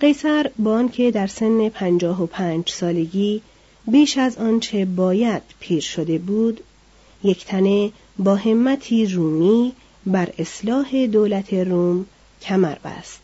قیصر 0.00 0.50
با 0.58 0.74
آنکه 0.74 1.10
در 1.10 1.26
سن 1.26 1.68
پنجاه 1.68 2.22
و 2.22 2.26
پنج 2.26 2.70
سالگی 2.70 3.42
بیش 3.86 4.18
از 4.18 4.38
آنچه 4.38 4.84
باید 4.84 5.42
پیر 5.60 5.80
شده 5.80 6.18
بود 6.18 6.60
یک 7.24 7.44
تنه 7.44 7.92
با 8.18 8.36
همتی 8.36 9.06
رومی 9.06 9.72
بر 10.06 10.28
اصلاح 10.38 11.06
دولت 11.06 11.54
روم 11.54 12.06
کمر 12.42 12.74
بست. 12.84 13.20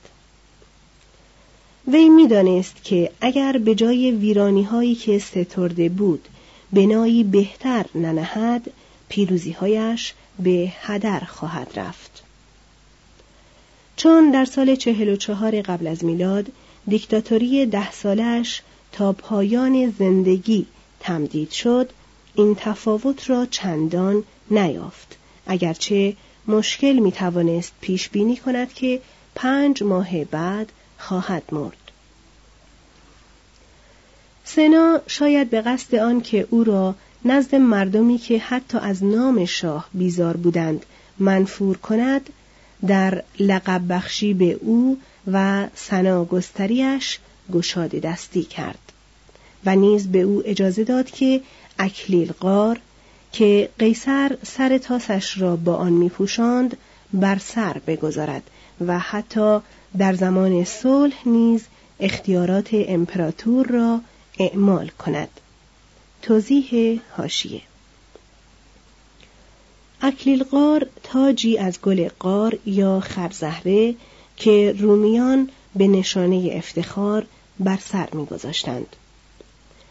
وی 1.93 2.09
می‌دانست 2.09 2.85
که 2.85 3.11
اگر 3.21 3.59
به 3.59 3.75
جای 3.75 4.11
ویرانی 4.11 4.63
هایی 4.63 4.95
که 4.95 5.19
سترده 5.19 5.89
بود 5.89 6.29
بنایی 6.73 7.25
بهتر 7.25 7.87
ننهد 7.95 8.71
پیروزیهایش 9.09 10.15
به 10.39 10.73
هدر 10.81 11.21
خواهد 11.21 11.71
رفت. 11.77 12.23
چون 13.97 14.31
در 14.31 14.45
سال 14.45 14.75
چهل 14.75 15.09
و 15.09 15.17
چهار 15.17 15.63
قبل 15.63 15.87
از 15.87 16.05
میلاد 16.05 16.47
دیکتاتوری 16.89 17.67
ده 17.67 17.93
سالش 17.93 18.63
تا 18.93 19.13
پایان 19.13 19.95
زندگی 19.99 20.67
تمدید 21.01 21.51
شد 21.51 21.91
این 22.35 22.55
تفاوت 22.55 23.31
را 23.31 23.47
چندان 23.47 24.25
نیافت. 24.51 25.17
اگرچه 25.47 26.17
مشکل 26.49 26.93
می 26.93 27.13
توانست 27.13 27.73
پیش 27.81 28.09
بینی 28.09 28.37
کند 28.37 28.73
که 28.73 29.01
پنج 29.35 29.83
ماه 29.83 30.25
بعد 30.25 30.73
خواهد 30.99 31.43
مرد. 31.53 31.88
سنا 34.57 35.01
شاید 35.07 35.51
به 35.51 35.61
قصد 35.61 35.95
آن 35.95 36.21
که 36.21 36.47
او 36.51 36.65
را 36.65 36.95
نزد 37.25 37.55
مردمی 37.55 38.19
که 38.19 38.39
حتی 38.39 38.79
از 38.79 39.05
نام 39.05 39.45
شاه 39.45 39.89
بیزار 39.95 40.37
بودند 40.37 40.87
منفور 41.19 41.77
کند 41.77 42.31
در 42.87 43.23
لقب 43.39 43.83
بخشی 43.89 44.35
به 44.35 44.53
او 44.53 44.99
و 45.33 45.67
سنا 45.75 46.25
گستریش 46.25 47.19
گشاده 47.53 48.01
دستی 48.01 48.43
کرد 48.43 48.93
و 49.67 49.77
نیز 49.77 50.09
به 50.09 50.21
او 50.21 50.43
اجازه 50.45 50.85
داد 50.85 51.11
که 51.11 51.41
اکلیل 51.79 52.33
قار 52.41 52.81
که 53.33 53.69
قیصر 53.79 54.37
سر 54.43 54.79
تاسش 54.79 55.39
را 55.39 55.57
با 55.57 55.77
آن 55.77 55.93
میپوشاند 55.93 56.77
بر 57.13 57.39
سر 57.39 57.77
بگذارد 57.87 58.43
و 58.87 58.99
حتی 58.99 59.59
در 59.99 60.15
زمان 60.15 60.65
صلح 60.65 61.29
نیز 61.29 61.65
اختیارات 62.01 62.69
امپراتور 62.73 63.67
را 63.67 64.01
اعمال 64.39 64.89
کند. 64.89 65.29
توضیح 66.23 67.01
هاشیه 67.17 67.63
اکلیل 70.03 70.45
قار 70.45 70.87
تاجی 71.03 71.59
از 71.59 71.81
گل 71.81 72.09
قار 72.19 72.59
یا 72.67 73.01
خرزهره 73.01 73.95
که 74.37 74.75
رومیان 74.79 75.51
به 75.77 75.87
نشانه 75.87 76.51
افتخار 76.53 77.27
بر 77.61 77.79
سر 77.85 78.09
میگذاشتند. 78.13 78.97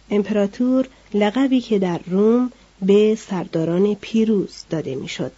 امپراتور 0.09 0.87
لقبی 1.13 1.61
که 1.61 1.79
در 1.79 1.99
روم 2.05 2.51
به 2.81 3.15
سرداران 3.15 3.95
پیروز 3.95 4.63
داده 4.69 4.95
می‌شد. 4.95 5.31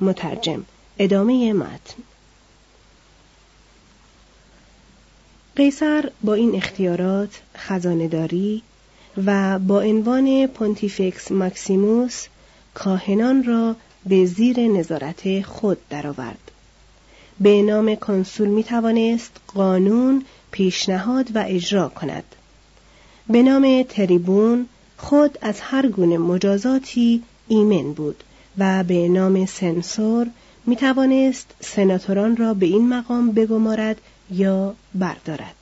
مترجم 0.00 0.64
ادامه 0.98 1.52
متن. 1.52 1.94
قیصر 5.56 6.10
با 6.22 6.34
این 6.34 6.54
اختیارات 6.54 7.40
خزانداری 7.56 8.62
و 9.26 9.58
با 9.58 9.80
عنوان 9.80 10.46
پونتیفکس 10.46 11.32
ماکسیموس 11.32 12.26
کاهنان 12.74 13.44
را 13.44 13.76
به 14.06 14.26
زیر 14.26 14.60
نظارت 14.60 15.42
خود 15.42 15.78
درآورد. 15.90 16.50
به 17.40 17.62
نام 17.62 17.94
کنسول 17.94 18.48
می 18.48 18.64
توانست 18.64 19.32
قانون 19.46 20.24
پیشنهاد 20.50 21.36
و 21.36 21.44
اجرا 21.48 21.88
کند. 21.88 22.24
به 23.28 23.42
نام 23.42 23.82
تریبون 23.88 24.66
خود 24.96 25.38
از 25.42 25.60
هر 25.60 25.86
گونه 25.88 26.18
مجازاتی 26.18 27.22
ایمن 27.48 27.92
بود 27.92 28.24
و 28.58 28.84
به 28.84 29.08
نام 29.08 29.46
سنسور 29.46 30.26
می 30.66 30.76
توانست 30.76 31.54
سناتوران 31.60 32.36
را 32.36 32.54
به 32.54 32.66
این 32.66 32.88
مقام 32.88 33.30
بگمارد 33.32 34.00
یا 34.30 34.74
بردارد. 34.94 35.54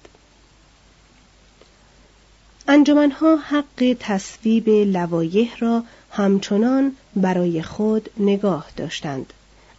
انجمنها 2.69 3.37
حق 3.37 3.97
تصویب 4.01 4.69
لوایح 4.69 5.57
را 5.59 5.83
همچنان 6.11 6.93
برای 7.17 7.63
خود 7.63 8.11
نگاه 8.17 8.67
داشتند 8.77 9.33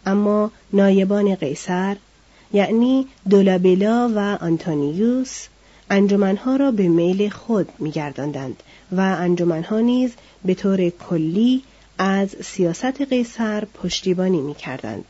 اما 0.06 0.50
نایبان 0.72 1.34
قیصر 1.34 1.96
یعنی 2.52 3.06
دولابلا 3.30 4.12
و 4.14 4.18
آنتونیوس 4.44 5.46
انجمنها 5.90 6.56
را 6.56 6.70
به 6.70 6.88
میل 6.88 7.28
خود 7.28 7.68
میگرداندند 7.78 8.62
و 8.92 9.00
انجمنها 9.00 9.80
نیز 9.80 10.12
به 10.44 10.54
طور 10.54 10.90
کلی 10.90 11.62
از 11.98 12.36
سیاست 12.44 13.02
قیصر 13.02 13.64
پشتیبانی 13.64 14.40
می‌کردند 14.40 15.04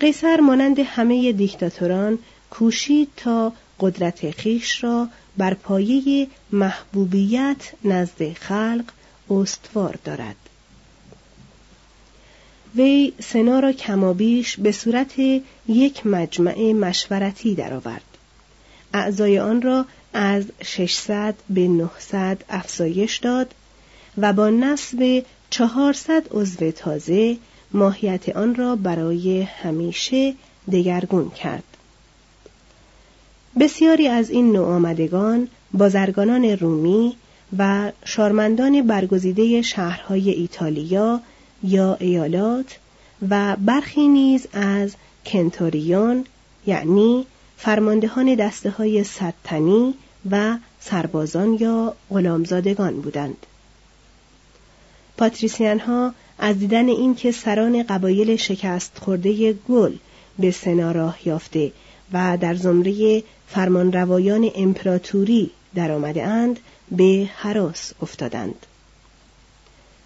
قیصر 0.00 0.40
مانند 0.40 0.78
همه 0.78 1.32
دیکتاتوران 1.32 2.18
کوشید 2.50 3.08
تا 3.16 3.52
قدرت 3.80 4.30
خیش 4.30 4.84
را 4.84 5.08
بر 5.36 5.54
پایه 5.54 6.26
محبوبیت 6.52 7.72
نزد 7.84 8.32
خلق 8.32 8.84
استوار 9.30 9.98
دارد. 10.04 10.36
وی 12.76 13.12
سنا 13.22 13.60
را 13.60 13.72
کمابیش 13.72 14.56
به 14.56 14.72
صورت 14.72 15.18
یک 15.68 16.06
مجمع 16.06 16.72
مشورتی 16.72 17.54
درآورد. 17.54 18.02
اعضای 18.94 19.38
آن 19.38 19.62
را 19.62 19.86
از 20.12 20.44
600 20.64 21.34
به 21.50 21.68
900 21.68 22.44
افزایش 22.48 23.16
داد 23.16 23.54
و 24.18 24.32
با 24.32 24.50
نصب 24.50 25.22
400 25.50 26.22
عضو 26.30 26.70
تازه 26.70 27.36
ماهیت 27.74 28.36
آن 28.36 28.54
را 28.54 28.76
برای 28.76 29.42
همیشه 29.42 30.34
دگرگون 30.72 31.30
کرد 31.30 31.64
بسیاری 33.60 34.08
از 34.08 34.30
این 34.30 34.52
نوآمدگان 34.52 35.48
بازرگانان 35.72 36.44
رومی 36.44 37.16
و 37.58 37.92
شارمندان 38.04 38.86
برگزیده 38.86 39.62
شهرهای 39.62 40.30
ایتالیا 40.30 41.20
یا 41.62 41.96
ایالات 42.00 42.78
و 43.30 43.56
برخی 43.56 44.08
نیز 44.08 44.46
از 44.52 44.94
کنتوریون 45.26 46.24
یعنی 46.66 47.26
فرماندهان 47.56 48.34
دسته 48.34 48.70
های 48.70 49.04
ستنی 49.04 49.94
و 50.30 50.56
سربازان 50.80 51.56
یا 51.60 51.94
غلامزادگان 52.10 53.00
بودند. 53.00 53.46
پاتریسیان 55.16 55.78
ها 55.78 56.14
از 56.38 56.58
دیدن 56.58 56.88
اینکه 56.88 57.32
سران 57.32 57.82
قبایل 57.82 58.36
شکست 58.36 58.98
خورده 58.98 59.52
گل 59.52 59.92
به 60.38 60.50
سنا 60.50 60.92
راه 60.92 61.28
یافته 61.28 61.72
و 62.12 62.38
در 62.40 62.54
زمره 62.54 63.22
فرمانروایان 63.48 64.50
امپراتوری 64.54 65.50
در 65.74 65.92
آمده 65.92 66.22
اند 66.22 66.58
به 66.90 67.30
حراس 67.36 67.92
افتادند. 68.02 68.66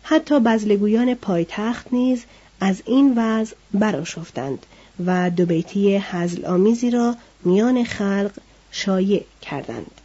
حتی 0.03 0.41
بزلگویان 0.41 1.14
پایتخت 1.14 1.93
نیز 1.93 2.25
از 2.61 2.83
این 2.87 3.14
وضع 3.17 3.55
براشفتند 3.75 4.67
و 5.07 5.31
دو 5.31 5.47
بیتی 5.47 5.97
حزل 5.97 6.45
آمیزی 6.45 6.91
را 6.91 7.17
میان 7.45 7.85
خلق 7.85 8.31
شایع 8.71 9.25
کردند. 9.43 9.98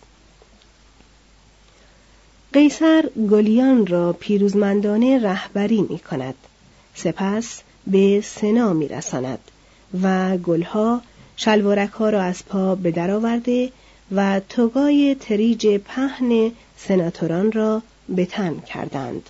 قیصر 2.53 3.09
گلیان 3.31 3.87
را 3.87 4.13
پیروزمندانه 4.13 5.19
رهبری 5.19 5.81
می 5.81 5.99
کند. 5.99 6.35
سپس 6.95 7.61
به 7.87 8.21
سنا 8.21 8.73
می 8.73 8.87
رساند 8.87 9.39
و 10.03 10.37
گلها 10.37 11.01
شلوارک 11.35 11.89
ها 11.89 12.09
را 12.09 12.21
از 12.21 12.45
پا 12.45 12.75
به 12.75 12.91
درآورده 12.91 13.71
و 14.11 14.41
توگای 14.49 15.15
تریج 15.19 15.77
پهن 15.77 16.51
سناتوران 16.77 17.51
را 17.51 17.81
به 18.09 18.25
تن 18.25 18.59
کردند. 18.59 19.29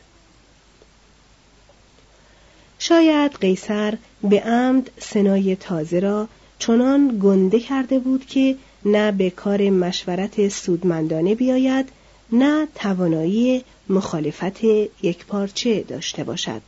شاید 2.79 3.31
قیصر 3.41 3.97
به 4.23 4.41
عمد 4.41 4.91
سنای 4.99 5.55
تازه 5.55 5.99
را 5.99 6.27
چنان 6.59 7.19
گنده 7.23 7.59
کرده 7.59 7.99
بود 7.99 8.25
که 8.25 8.55
نه 8.85 9.11
به 9.11 9.29
کار 9.29 9.69
مشورت 9.69 10.47
سودمندانه 10.47 11.35
بیاید 11.35 11.89
نه 12.33 12.67
توانایی 12.75 13.63
مخالفت 13.89 14.63
یک 15.03 15.25
پارچه 15.25 15.81
داشته 15.81 16.23
باشد. 16.23 16.61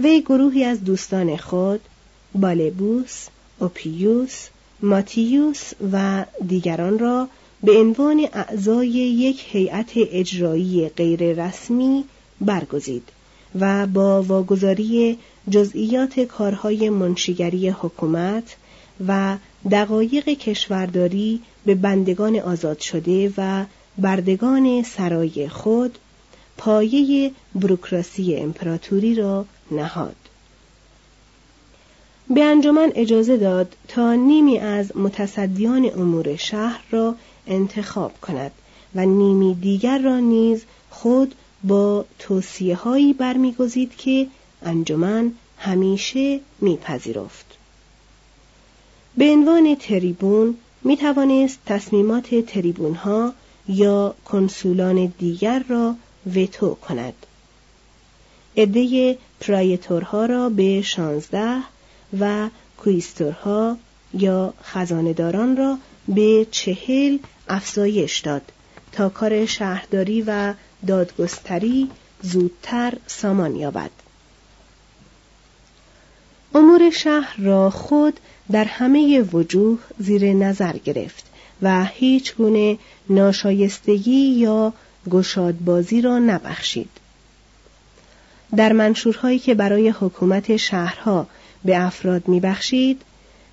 وی 0.00 0.20
گروهی 0.20 0.64
از 0.64 0.84
دوستان 0.84 1.36
خود 1.36 1.80
بالبوس، 2.34 3.26
اوپیوس، 3.58 4.46
ماتیوس 4.82 5.72
و 5.92 6.24
دیگران 6.48 6.98
را 6.98 7.28
به 7.62 7.72
عنوان 7.72 8.28
اعضای 8.32 8.88
یک 8.88 9.44
هیئت 9.48 9.90
اجرایی 9.94 10.88
غیررسمی 10.88 12.04
برگزید 12.40 13.08
و 13.60 13.86
با 13.86 14.22
واگذاری 14.22 15.18
جزئیات 15.50 16.20
کارهای 16.20 16.90
منشیگری 16.90 17.68
حکومت 17.68 18.56
و 19.06 19.36
دقایق 19.70 20.28
کشورداری 20.28 21.40
به 21.66 21.74
بندگان 21.74 22.36
آزاد 22.36 22.78
شده 22.78 23.32
و 23.36 23.64
بردگان 23.98 24.82
سرای 24.82 25.48
خود 25.48 25.98
پایه 26.56 27.30
بروکراسی 27.54 28.36
امپراتوری 28.36 29.14
را 29.14 29.44
نهاد 29.70 30.16
به 32.30 32.44
انجمن 32.44 32.92
اجازه 32.94 33.36
داد 33.36 33.76
تا 33.88 34.14
نیمی 34.14 34.58
از 34.58 34.96
متصدیان 34.96 35.90
امور 35.96 36.36
شهر 36.36 36.84
را 36.90 37.14
انتخاب 37.46 38.20
کند 38.20 38.50
و 38.94 39.06
نیمی 39.06 39.54
دیگر 39.54 39.98
را 39.98 40.18
نیز 40.18 40.62
خود 40.90 41.34
با 41.64 42.04
توصیه 42.18 42.76
هایی 42.76 43.12
برمیگزید 43.12 43.96
که 43.96 44.26
انجمن 44.62 45.32
همیشه 45.58 46.40
میپذیرفت. 46.60 47.46
به 49.16 49.24
عنوان 49.24 49.74
تریبون 49.74 50.56
می 50.84 50.96
توانست 50.96 51.58
تصمیمات 51.66 52.34
تریبون 52.34 52.94
ها 52.94 53.32
یا 53.68 54.14
کنسولان 54.24 55.12
دیگر 55.18 55.64
را 55.68 55.94
وتو 56.36 56.74
کند. 56.74 57.14
عده 58.56 59.18
پرایتورها 59.40 60.26
را 60.26 60.48
به 60.48 60.82
شانزده 60.82 61.62
و 62.20 62.48
کویستورها 62.78 63.76
یا 64.14 64.54
خزانداران 64.62 65.56
را 65.56 65.78
به 66.08 66.46
چهل 66.50 67.18
افزایش 67.48 68.18
داد 68.18 68.42
تا 68.92 69.08
کار 69.08 69.46
شهرداری 69.46 70.22
و 70.26 70.54
دادگستری 70.86 71.90
زودتر 72.22 72.94
سامان 73.06 73.56
یابد 73.56 73.90
امور 76.54 76.90
شهر 76.90 77.40
را 77.40 77.70
خود 77.70 78.20
در 78.52 78.64
همه 78.64 79.20
وجوه 79.32 79.78
زیر 79.98 80.32
نظر 80.32 80.76
گرفت 80.76 81.24
و 81.62 81.84
هیچ 81.84 82.34
گونه 82.34 82.78
ناشایستگی 83.10 84.28
یا 84.28 84.72
گشادبازی 85.10 86.00
را 86.00 86.18
نبخشید. 86.18 86.90
در 88.56 88.72
منشورهایی 88.72 89.38
که 89.38 89.54
برای 89.54 89.88
حکومت 89.88 90.56
شهرها 90.56 91.26
به 91.64 91.76
افراد 91.78 92.28
میبخشید 92.28 93.02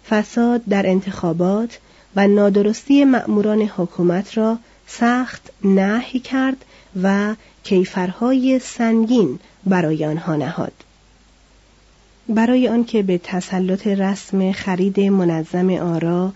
فساد 0.10 0.62
در 0.70 0.88
انتخابات 0.88 1.80
و 2.16 2.28
نادرستی 2.28 3.06
مأموران 3.06 3.62
حکومت 3.62 4.38
را 4.38 4.58
سخت 4.88 5.50
نهی 5.64 6.20
کرد 6.20 6.66
و 7.04 7.36
کیفرهای 7.64 8.60
سنگین 8.60 9.40
برای 9.66 10.06
آنها 10.06 10.36
نهاد 10.36 10.74
برای 12.30 12.68
آنکه 12.68 13.04
به 13.04 13.18
تسلط 13.24 13.88
رسم 13.88 14.52
خرید 14.52 15.00
منظم 15.00 15.70
آرا 15.70 16.34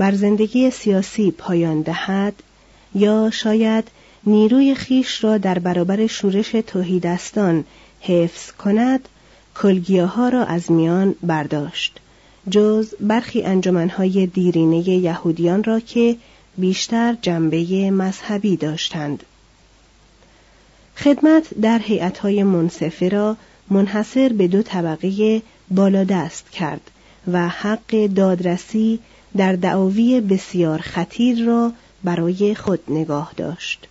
بر 0.00 0.14
زندگی 0.14 0.70
سیاسی 0.70 1.30
پایان 1.30 1.80
دهد 1.80 2.34
یا 2.94 3.30
شاید 3.32 3.88
نیروی 4.26 4.74
خیش 4.74 5.24
را 5.24 5.38
در 5.38 5.58
برابر 5.58 6.06
شورش 6.06 6.50
توهیدستان 6.50 7.64
حفظ 8.00 8.52
کند 8.52 9.08
کلگیاها 9.62 10.28
را 10.28 10.44
از 10.44 10.72
میان 10.72 11.14
برداشت. 11.22 11.98
جز 12.50 12.94
برخی 13.00 13.42
انجمنهای 13.42 14.26
دیرینه 14.26 14.88
یهودیان 14.88 15.64
را 15.64 15.80
که 15.80 16.16
بیشتر 16.58 17.16
جنبه 17.22 17.90
مذهبی 17.90 18.56
داشتند. 18.56 19.22
خدمت 20.96 21.54
در 21.62 21.78
هیئت‌های 21.78 22.42
منصفه 22.42 23.08
را 23.08 23.36
منحصر 23.70 24.28
به 24.28 24.48
دو 24.48 24.62
طبقه 24.62 25.42
بالادست 25.70 26.50
کرد 26.50 26.90
و 27.32 27.48
حق 27.48 28.06
دادرسی 28.06 28.98
در 29.36 29.52
دعاوی 29.52 30.20
بسیار 30.20 30.78
خطیر 30.78 31.44
را 31.44 31.72
برای 32.04 32.54
خود 32.54 32.80
نگاه 32.88 33.32
داشت. 33.36 33.86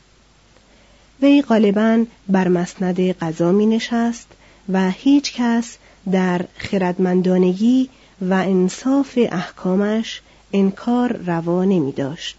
وی 1.21 1.41
غالبا 1.41 2.05
بر 2.29 2.47
مسند 2.47 2.99
قضا 2.99 3.51
می 3.51 3.65
نشست 3.65 4.27
و 4.69 4.91
هیچ 4.91 5.33
کس 5.33 5.77
در 6.11 6.45
خردمندانگی 6.57 7.89
و 8.21 8.33
انصاف 8.33 9.19
احکامش 9.31 10.21
انکار 10.53 11.17
روا 11.17 11.65
نمی 11.65 11.91
داشت. 11.91 12.37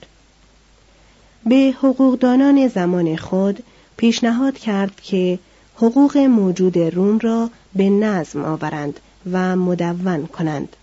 به 1.46 1.74
حقوقدانان 1.78 2.68
زمان 2.68 3.16
خود 3.16 3.62
پیشنهاد 3.96 4.58
کرد 4.58 5.00
که 5.00 5.38
حقوق 5.76 6.16
موجود 6.16 6.78
روم 6.78 7.18
را 7.18 7.50
به 7.74 7.90
نظم 7.90 8.44
آورند 8.44 9.00
و 9.32 9.56
مدون 9.56 10.26
کنند 10.26 10.76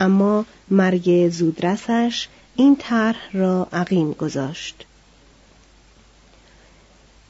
اما 0.00 0.44
مرگ 0.70 1.28
زودرسش 1.28 2.28
این 2.56 2.76
طرح 2.76 3.30
را 3.32 3.68
عقیم 3.72 4.12
گذاشت. 4.12 4.84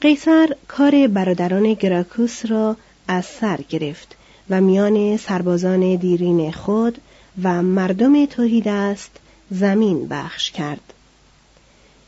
قیصر 0.01 0.55
کار 0.67 1.07
برادران 1.07 1.73
گراکوس 1.73 2.45
را 2.45 2.77
از 3.07 3.25
سر 3.25 3.59
گرفت 3.69 4.15
و 4.49 4.61
میان 4.61 5.17
سربازان 5.17 5.95
دیرین 5.95 6.51
خود 6.51 6.97
و 7.43 7.61
مردم 7.61 8.27
است 8.65 9.11
زمین 9.51 10.07
بخش 10.07 10.51
کرد. 10.51 10.93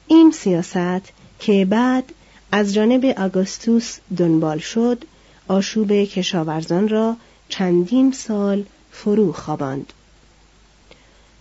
این 0.08 0.32
سیاست 0.32 1.12
که 1.40 1.66
بعد 1.66 2.04
از 2.52 2.74
جانب 2.74 3.06
آگوستوس 3.06 3.98
دنبال 4.18 4.58
شد 4.58 5.06
آشوب 5.48 5.92
کشاورزان 5.92 6.90
را 6.90 7.16
چندین 7.50 8.12
سال 8.12 8.66
فرو 8.92 9.34
خواباند. 9.34 9.94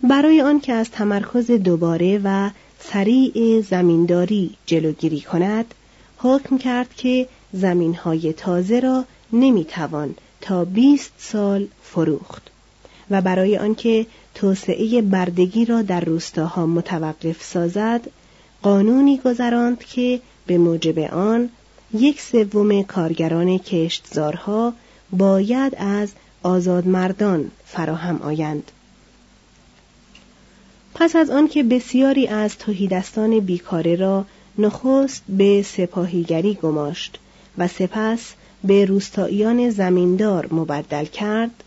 برای 0.03 0.41
آنکه 0.41 0.73
از 0.73 0.91
تمرکز 0.91 1.51
دوباره 1.51 2.21
و 2.23 2.49
سریع 2.79 3.61
زمینداری 3.61 4.55
جلوگیری 4.65 5.21
کند 5.21 5.73
حکم 6.17 6.57
کرد 6.57 6.93
که 6.93 7.27
زمینهای 7.53 8.33
تازه 8.33 8.79
را 8.79 9.05
نمی‌توان 9.33 10.15
تا 10.41 10.65
بیست 10.65 11.11
سال 11.17 11.67
فروخت 11.83 12.49
و 13.11 13.21
برای 13.21 13.57
آنکه 13.57 14.05
توسعه 14.35 15.01
بردگی 15.01 15.65
را 15.65 15.81
در 15.81 15.99
روستاها 15.99 16.65
متوقف 16.65 17.43
سازد 17.43 18.01
قانونی 18.61 19.17
گذراند 19.17 19.79
که 19.79 20.19
به 20.47 20.57
موجب 20.57 20.99
آن 20.99 21.49
یک 21.93 22.21
سوم 22.21 22.83
کارگران 22.83 23.57
کشتزارها 23.57 24.73
باید 25.11 25.75
از 25.77 26.11
آزادمردان 26.43 27.51
فراهم 27.65 28.21
آیند. 28.21 28.71
پس 30.99 31.15
از 31.15 31.29
آنکه 31.29 31.63
بسیاری 31.63 32.27
از 32.27 32.57
توهیدستان 32.57 33.39
بیکاره 33.39 33.95
را 33.95 34.25
نخست 34.57 35.23
به 35.29 35.61
سپاهیگری 35.61 36.53
گماشت 36.53 37.19
و 37.57 37.67
سپس 37.67 38.33
به 38.63 38.85
روستاییان 38.85 39.69
زمیندار 39.69 40.47
مبدل 40.53 41.05
کرد 41.05 41.63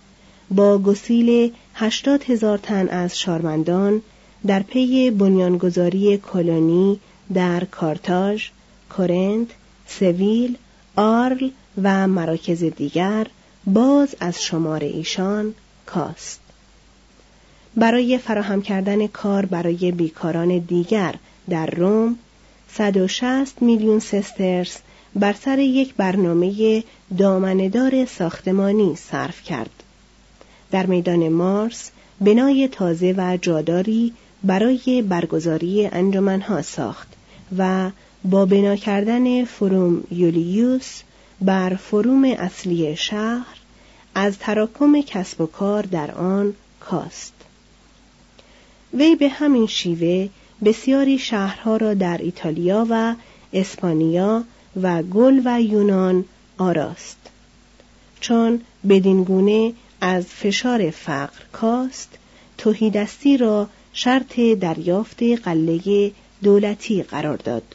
با 0.51 0.79
گسیل 0.79 1.53
هشتاد 1.75 2.25
هزار 2.25 2.59
تن 2.59 2.88
از 2.88 3.19
شارمندان 3.19 4.03
در 4.47 4.62
پی 4.62 5.11
بنیانگذاری 5.11 6.19
کلونی 6.19 7.01
در 7.35 7.64
کارتاژ، 7.64 8.49
کورنت، 8.97 9.49
سویل، 9.87 10.57
آرل 10.97 11.51
و 11.83 12.09
مراکز 12.09 12.64
دیگر 12.64 13.27
باز 13.66 14.14
از 14.21 14.43
شمار 14.43 14.85
ایشان 14.85 15.55
کاست. 15.87 16.50
برای 17.81 18.19
فراهم 18.19 18.62
کردن 18.62 19.07
کار 19.07 19.47
برای 19.47 19.93
بیکاران 19.93 20.59
دیگر 20.59 21.14
در 21.49 21.66
روم 21.66 22.16
160 22.73 23.62
میلیون 23.62 23.99
سسترس 23.99 24.79
بر 25.14 25.33
سر 25.33 25.59
یک 25.59 25.95
برنامه 25.95 26.83
دامندار 27.19 28.05
ساختمانی 28.05 28.97
صرف 28.97 29.43
کرد. 29.43 29.71
در 30.71 30.87
میدان 30.87 31.29
مارس 31.29 31.90
بنای 32.21 32.69
تازه 32.69 33.14
و 33.16 33.38
جاداری 33.43 34.12
برای 34.45 35.05
برگزاری 35.09 35.87
انجمنها 35.87 36.62
ساخت 36.62 37.09
و 37.59 37.90
با 38.25 38.47
بنا 38.47 38.77
کردن 38.77 39.45
فروم 39.45 40.05
یولیوس 40.11 41.01
بر 41.40 41.75
فروم 41.75 42.25
اصلی 42.25 42.97
شهر 42.97 43.57
از 44.14 44.38
تراکم 44.38 45.01
کسب 45.01 45.40
و 45.40 45.47
کار 45.47 45.83
در 45.83 46.11
آن 46.11 46.55
کاست 46.81 47.39
وی 48.94 49.16
به 49.16 49.29
همین 49.29 49.66
شیوه 49.66 50.29
بسیاری 50.64 51.18
شهرها 51.18 51.76
را 51.76 51.94
در 51.94 52.18
ایتالیا 52.18 52.87
و 52.90 53.14
اسپانیا 53.53 54.44
و 54.83 55.03
گل 55.03 55.40
و 55.44 55.62
یونان 55.62 56.24
آراست 56.59 57.18
چون 58.20 58.61
بدین 58.88 59.24
گونه 59.24 59.72
از 60.00 60.26
فشار 60.26 60.90
فقر 60.90 61.40
کاست 61.53 62.18
توهیدستی 62.59 63.37
را 63.37 63.68
شرط 63.92 64.40
دریافت 64.40 65.22
قله 65.22 66.12
دولتی 66.42 67.03
قرار 67.03 67.37
داد 67.37 67.74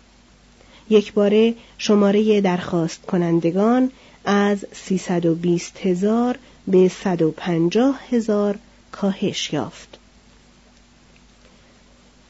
یک 0.89 1.13
باره 1.13 1.53
شماره 1.77 2.41
درخواست 2.41 3.05
کنندگان 3.05 3.91
از 4.25 4.65
320 4.73 5.77
هزار 5.77 6.37
به 6.67 6.87
150 6.87 7.99
هزار 8.11 8.59
کاهش 8.91 9.53
یافت. 9.53 9.94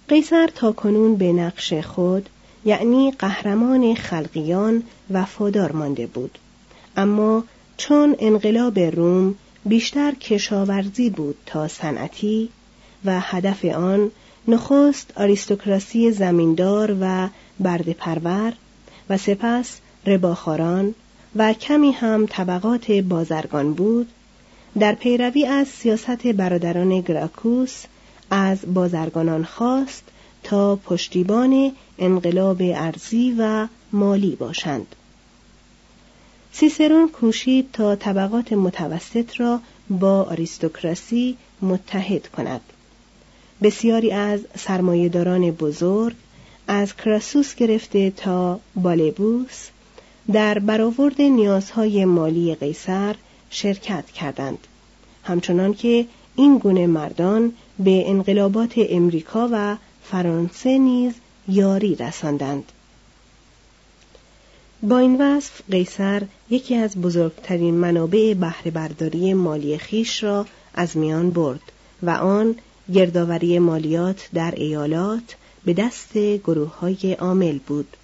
قیصر 0.07 0.47
تا 0.47 0.71
کنون 0.71 1.15
به 1.15 1.33
نقش 1.33 1.73
خود 1.73 2.29
یعنی 2.65 3.11
قهرمان 3.11 3.95
خلقیان 3.95 4.83
وفادار 5.11 5.71
مانده 5.71 6.07
بود. 6.07 6.37
اما 6.97 7.43
چون 7.77 8.15
انقلاب 8.19 8.79
روم 8.79 9.35
بیشتر 9.65 10.11
کشاورزی 10.11 11.09
بود 11.09 11.35
تا 11.45 11.67
صنعتی 11.67 12.49
و 13.05 13.19
هدف 13.19 13.65
آن 13.65 14.11
نخست 14.47 15.13
آریستوکراسی 15.15 16.11
زمیندار 16.11 16.97
و 17.01 17.29
برده 17.59 17.93
پرور 17.93 18.53
و 19.09 19.17
سپس 19.17 19.79
رباخاران 20.05 20.95
و 21.35 21.53
کمی 21.53 21.91
هم 21.91 22.25
طبقات 22.29 22.91
بازرگان 22.91 23.73
بود 23.73 24.07
در 24.79 24.95
پیروی 24.95 25.45
از 25.45 25.67
سیاست 25.67 26.27
برادران 26.27 27.01
گراکوس 27.01 27.83
از 28.29 28.57
بازرگانان 28.73 29.43
خواست 29.43 30.03
تا 30.43 30.75
پشتیبان 30.75 31.71
انقلاب 31.99 32.57
ارزی 32.61 33.35
و 33.39 33.67
مالی 33.91 34.35
باشند. 34.35 34.95
سیسرون 36.51 37.09
کوشید 37.09 37.69
تا 37.73 37.95
طبقات 37.95 38.53
متوسط 38.53 39.39
را 39.39 39.59
با 39.89 40.23
آریستوکراسی 40.23 41.37
متحد 41.61 42.27
کند. 42.27 42.61
بسیاری 43.61 44.11
از 44.11 44.39
سرمایهداران 44.57 45.51
بزرگ 45.51 46.15
از 46.67 46.95
کراسوس 46.95 47.55
گرفته 47.55 48.11
تا 48.11 48.59
بالبوس 48.75 49.67
در 50.31 50.59
برآورد 50.59 51.21
نیازهای 51.21 52.05
مالی 52.05 52.55
قیصر 52.55 53.15
شرکت 53.49 54.05
کردند. 54.05 54.67
همچنان 55.23 55.73
که 55.73 56.05
این 56.35 56.57
گونه 56.57 56.87
مردان 56.87 57.53
به 57.79 58.09
انقلابات 58.09 58.73
امریکا 58.77 59.49
و 59.51 59.75
فرانسه 60.03 60.77
نیز 60.77 61.13
یاری 61.47 61.95
رساندند 61.95 62.71
با 64.83 64.97
این 64.97 65.21
وصف 65.21 65.61
قیصر 65.71 66.23
یکی 66.49 66.75
از 66.75 66.95
بزرگترین 66.95 67.73
منابع 67.73 68.33
بهره 68.33 68.71
برداری 68.71 69.33
مالی 69.33 69.77
خیش 69.77 70.23
را 70.23 70.45
از 70.73 70.97
میان 70.97 71.29
برد 71.29 71.61
و 72.03 72.09
آن 72.09 72.55
گردآوری 72.93 73.59
مالیات 73.59 74.29
در 74.33 74.53
ایالات 74.57 75.35
به 75.65 75.73
دست 75.73 76.17
گروه 76.17 76.79
های 76.79 77.13
عامل 77.13 77.57
بود. 77.67 77.97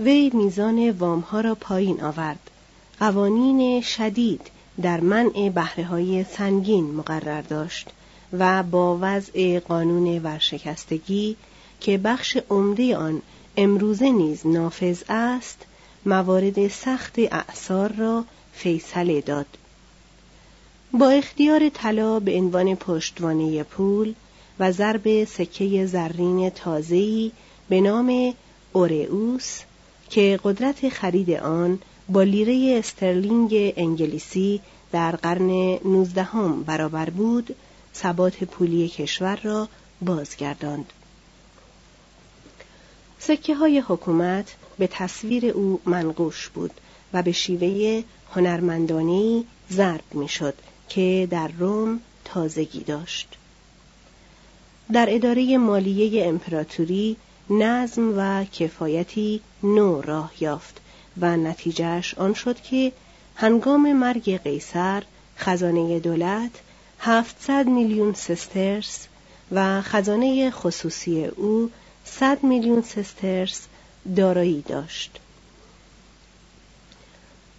وی 0.00 0.30
میزان 0.34 0.90
وامها 0.90 1.40
را 1.40 1.54
پایین 1.54 2.02
آورد. 2.02 2.50
قوانین 3.00 3.80
شدید 3.80 4.40
در 4.82 5.00
منع 5.00 5.50
بهره 5.54 5.84
های 5.84 6.24
سنگین 6.24 6.94
مقرر 6.94 7.42
داشت 7.42 7.88
و 8.38 8.62
با 8.62 8.98
وضع 9.00 9.58
قانون 9.58 10.18
ورشکستگی 10.18 11.36
که 11.80 11.98
بخش 11.98 12.38
عمده 12.50 12.96
آن 12.96 13.22
امروزه 13.56 14.10
نیز 14.10 14.46
نافذ 14.46 15.02
است 15.08 15.66
موارد 16.06 16.68
سخت 16.68 17.18
اعثار 17.18 17.92
را 17.92 18.24
فیصله 18.52 19.20
داد. 19.20 19.46
با 20.92 21.08
اختیار 21.08 21.68
طلا 21.68 22.20
به 22.20 22.36
عنوان 22.36 22.74
پشتوانه 22.74 23.62
پول 23.62 24.14
و 24.58 24.72
ضرب 24.72 25.24
سکه 25.24 25.86
زرین 25.86 26.50
تازه‌ای 26.50 27.32
به 27.68 27.80
نام 27.80 28.34
اورئوس 28.72 29.60
که 30.10 30.40
قدرت 30.44 30.88
خرید 30.88 31.30
آن 31.30 31.78
با 32.08 32.22
لیره 32.22 32.78
استرلینگ 32.78 33.74
انگلیسی 33.76 34.60
در 34.92 35.16
قرن 35.16 35.78
نوزدهم 35.84 36.62
برابر 36.62 37.10
بود 37.10 37.56
ثبات 37.94 38.44
پولی 38.44 38.88
کشور 38.88 39.36
را 39.36 39.68
بازگرداند. 40.02 40.92
سکه 43.18 43.54
های 43.54 43.78
حکومت 43.78 44.54
به 44.78 44.86
تصویر 44.86 45.46
او 45.46 45.80
منقوش 45.84 46.48
بود 46.48 46.70
و 47.12 47.22
به 47.22 47.32
شیوه 47.32 48.02
هنرمندانه 48.34 49.44
ضرب 49.70 50.14
می‌شد 50.14 50.54
که 50.88 51.28
در 51.30 51.48
روم 51.48 52.00
تازگی 52.24 52.80
داشت. 52.80 53.28
در 54.92 55.06
اداره 55.10 55.58
مالیه 55.58 56.26
امپراتوری 56.26 57.16
نظم 57.50 58.14
و 58.16 58.44
کفایتی 58.44 59.40
نو 59.62 60.00
راه 60.00 60.32
یافت 60.40 60.80
و 61.20 61.36
نتیجهش 61.36 62.14
آن 62.14 62.34
شد 62.34 62.60
که 62.60 62.92
هنگام 63.36 63.92
مرگ 63.92 64.42
قیصر 64.42 65.02
خزانه 65.38 66.00
دولت 66.00 66.50
700 66.98 67.66
میلیون 67.66 68.14
سسترس 68.14 69.06
و 69.52 69.82
خزانه 69.82 70.50
خصوصی 70.50 71.24
او 71.24 71.70
100 72.04 72.42
میلیون 72.42 72.82
سسترس 72.82 73.66
دارایی 74.16 74.62
داشت. 74.62 75.20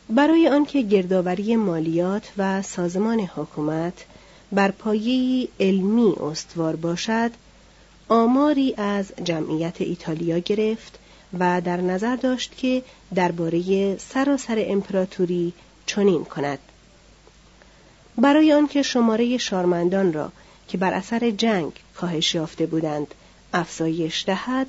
برای 0.09 0.47
آنکه 0.47 0.81
گردآوری 0.81 1.55
مالیات 1.55 2.23
و 2.37 2.61
سازمان 2.61 3.19
حکومت 3.19 4.05
بر 4.51 4.71
پایه 4.71 5.47
علمی 5.59 6.13
استوار 6.13 6.75
باشد 6.75 7.31
آماری 8.09 8.73
از 8.77 9.11
جمعیت 9.23 9.81
ایتالیا 9.81 10.37
گرفت 10.39 10.99
و 11.39 11.61
در 11.61 11.81
نظر 11.81 12.15
داشت 12.15 12.57
که 12.57 12.83
درباره 13.15 13.97
سراسر 13.97 14.65
امپراتوری 14.67 15.53
چنین 15.85 16.23
کند 16.23 16.59
برای 18.17 18.53
آنکه 18.53 18.81
شماره 18.81 19.37
شارمندان 19.37 20.13
را 20.13 20.31
که 20.67 20.77
بر 20.77 20.93
اثر 20.93 21.29
جنگ 21.29 21.71
کاهش 21.95 22.35
یافته 22.35 22.65
بودند 22.65 23.15
افزایش 23.53 24.23
دهد 24.27 24.67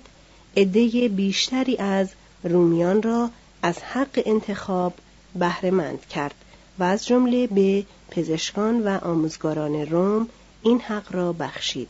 عده 0.56 1.08
بیشتری 1.08 1.76
از 1.76 2.08
رومیان 2.44 3.02
را 3.02 3.30
از 3.62 3.78
حق 3.78 4.22
انتخاب 4.26 4.94
بهرهمند 5.34 6.06
کرد 6.06 6.34
و 6.78 6.84
از 6.84 7.06
جمله 7.06 7.46
به 7.46 7.84
پزشکان 8.10 8.82
و 8.82 8.98
آموزگاران 9.04 9.74
روم 9.74 10.28
این 10.62 10.80
حق 10.80 11.14
را 11.14 11.32
بخشید. 11.32 11.88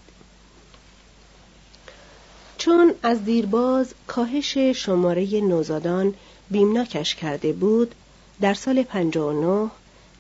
چون 2.58 2.94
از 3.02 3.24
دیرباز 3.24 3.94
کاهش 4.06 4.58
شماره 4.58 5.40
نوزادان 5.40 6.14
بیمناکش 6.50 7.14
کرده 7.14 7.52
بود 7.52 7.94
در 8.40 8.54
سال 8.54 8.82
59 8.82 9.70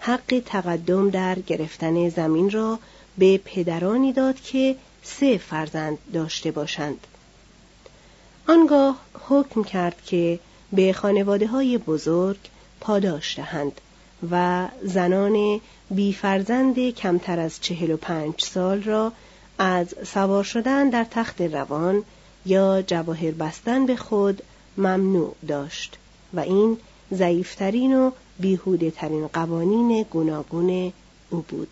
حق 0.06 0.42
تقدم 0.46 1.10
در 1.10 1.38
گرفتن 1.38 2.08
زمین 2.08 2.50
را 2.50 2.78
به 3.18 3.40
پدرانی 3.44 4.12
داد 4.12 4.40
که 4.40 4.76
سه 5.02 5.38
فرزند 5.38 5.98
داشته 6.12 6.50
باشند. 6.50 7.06
آنگاه 8.48 9.00
حکم 9.28 9.64
کرد 9.64 10.02
که 10.06 10.38
به 10.72 10.92
خانواده 10.92 11.46
های 11.46 11.78
بزرگ 11.78 12.38
پاداش 12.80 13.36
دهند 13.36 13.80
و 14.30 14.68
زنان 14.82 15.60
بیفرزند 15.90 16.90
کمتر 16.90 17.38
از 17.38 17.60
چهل 17.60 17.90
و 17.90 17.96
پنج 17.96 18.44
سال 18.44 18.82
را 18.82 19.12
از 19.58 19.94
سوار 20.04 20.44
شدن 20.44 20.88
در 20.88 21.06
تخت 21.10 21.40
روان 21.40 22.02
یا 22.46 22.82
جواهر 22.82 23.30
بستن 23.30 23.86
به 23.86 23.96
خود 23.96 24.42
ممنوع 24.76 25.34
داشت 25.48 25.96
و 26.34 26.40
این 26.40 26.78
ضعیفترین 27.12 27.96
و 27.98 28.10
بیهوده 28.40 28.90
ترین 28.90 29.26
قوانین 29.26 30.02
گوناگون 30.02 30.92
او 31.30 31.44
بود. 31.48 31.68